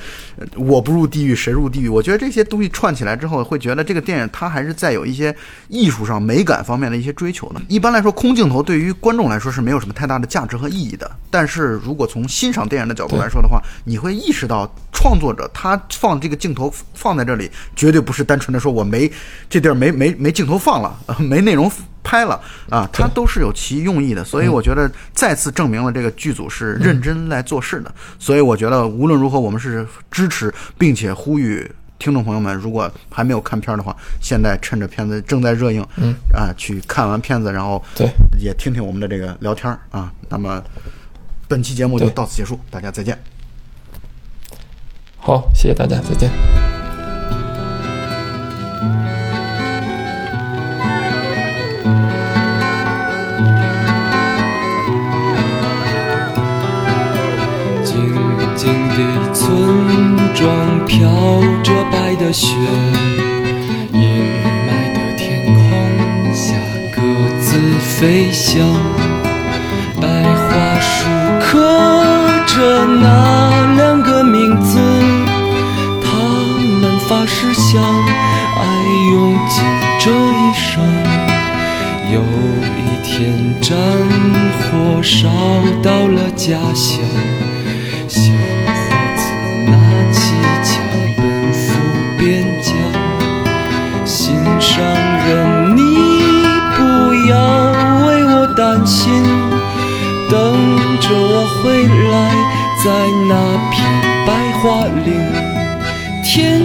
[0.55, 1.89] 我不入地狱谁入地狱？
[1.89, 5.35] 我觉得这些东西串起来之后，会觉得这个电影它还是在有一些
[5.67, 7.61] 艺术上美感方面的一些追求的。
[7.67, 11.09] 一般来说，空镜头对于观众来说是没有什么太大的价值和意义的。
[11.31, 14.71] 但是如果从欣赏电影的角度来说的话，你会意识到。
[14.99, 19.09] 创作者他放这个镜头放在这里，绝对不是单纯的说我没
[19.49, 21.71] 这地儿没没没镜头放了，没内容
[22.03, 22.37] 拍了
[22.69, 24.25] 啊，他都是有其用意的。
[24.25, 27.89] 所以我觉得再次证明了这个剧组是认真来做事的。
[28.19, 31.65] 所以我觉得无论如何，我们是支持并且呼吁
[31.97, 38.05] 听众朋友们，如果还没有看片儿的话，现在趁着片子正在热映，嗯啊，去看完片子，然后对
[38.37, 40.11] 也听听我们的这个聊天啊。
[40.27, 40.61] 那么
[41.47, 43.17] 本期节目就到此结束，大家再见。
[45.21, 46.29] 好，谢谢大家，再见。
[57.85, 57.95] 静
[58.55, 59.47] 静的村
[60.33, 61.07] 庄飘
[61.63, 62.55] 着白的雪，
[63.93, 63.99] 阴
[64.65, 66.55] 霾的天空下
[66.95, 67.01] 鸽
[67.39, 68.59] 子飞翔，
[83.61, 83.77] 战
[84.57, 85.27] 火烧
[85.83, 86.99] 到了家乡，
[88.07, 88.71] 小伙
[89.15, 89.21] 子
[89.67, 89.73] 拿
[90.11, 90.33] 起
[90.63, 90.69] 枪
[91.17, 91.19] 奔
[91.53, 91.59] 赴
[92.17, 92.73] 边疆。
[94.05, 94.83] 心上
[95.27, 95.81] 人，你
[96.75, 96.79] 不
[97.29, 97.35] 要
[98.07, 99.11] 为我担心，
[100.29, 100.33] 等
[100.99, 102.15] 着我回来，
[102.83, 102.87] 在
[103.27, 103.31] 那
[103.71, 103.77] 片
[104.25, 104.27] 白
[104.61, 105.07] 桦林。
[106.23, 106.61] 天。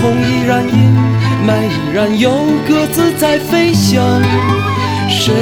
[0.00, 0.96] 空依然阴，
[1.44, 2.30] 霾依然有
[2.68, 4.22] 鸽子在飞翔。
[5.08, 5.34] 谁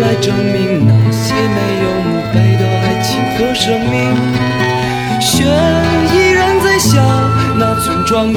[0.00, 3.94] 来证明那些没有墓碑的爱情和生命？
[5.20, 5.44] 雪
[6.14, 7.02] 依然在下，
[7.58, 8.34] 那村庄依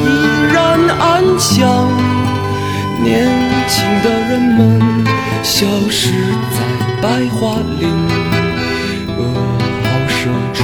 [0.51, 0.57] 然
[0.99, 1.87] 安详。
[3.03, 3.29] 年
[3.67, 5.05] 轻的人们
[5.43, 6.09] 消失
[6.51, 6.57] 在
[7.01, 7.89] 白桦林，
[9.17, 9.19] 噩
[9.83, 10.21] 耗声
[10.53, 10.63] 传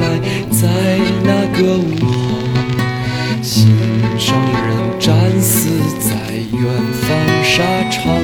[0.00, 0.02] 来，
[0.50, 0.60] 在
[1.22, 1.28] 那
[1.58, 2.10] 个午后，
[3.42, 3.76] 心
[4.18, 5.10] 上人战
[5.40, 5.68] 死
[5.98, 6.10] 在
[6.52, 6.62] 远
[7.02, 7.08] 方
[7.42, 8.21] 沙场。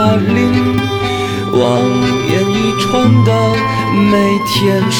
[0.00, 0.80] 片白桦林，
[1.52, 1.60] 望
[2.28, 2.88] 眼欲穿
[3.24, 3.28] 的
[4.10, 4.98] 每天守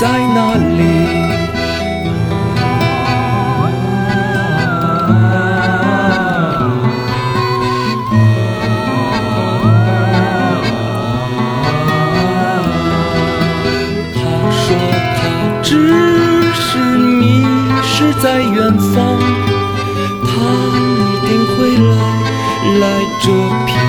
[0.00, 0.80] 在那里。
[14.14, 14.16] 他
[14.50, 14.64] 说
[15.16, 15.20] 他
[15.62, 15.70] 只
[16.54, 17.44] 是迷
[17.82, 18.96] 失在远方，
[20.24, 20.26] 他
[20.74, 21.92] 一定会来，
[22.80, 22.82] 来
[23.20, 23.26] 这
[23.66, 23.87] 片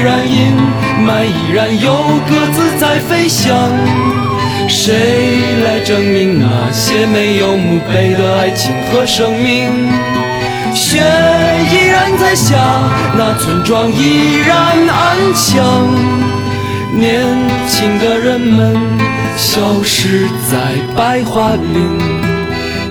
[0.00, 0.56] 依然阴，
[1.04, 1.92] 霾依然有
[2.26, 3.54] 鸽子在飞翔。
[4.66, 4.94] 谁
[5.62, 9.68] 来证明那些没有墓碑的爱情和生命？
[10.74, 11.02] 雪
[11.70, 12.56] 依然在下，
[13.14, 14.56] 那村庄依然
[14.88, 15.62] 安详。
[16.94, 17.20] 年
[17.68, 18.74] 轻的人们
[19.36, 20.56] 消失在
[20.96, 21.98] 白桦林，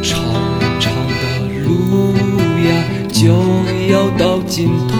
[0.03, 0.19] 长
[0.79, 2.13] 长的路
[2.67, 2.69] 呀
[3.11, 3.33] 就
[3.91, 4.98] 要到尽头。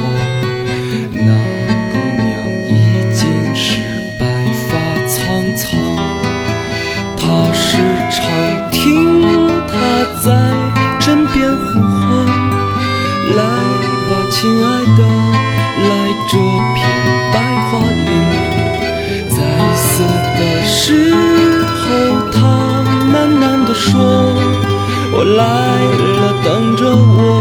[25.19, 27.38] 我来了，等着我，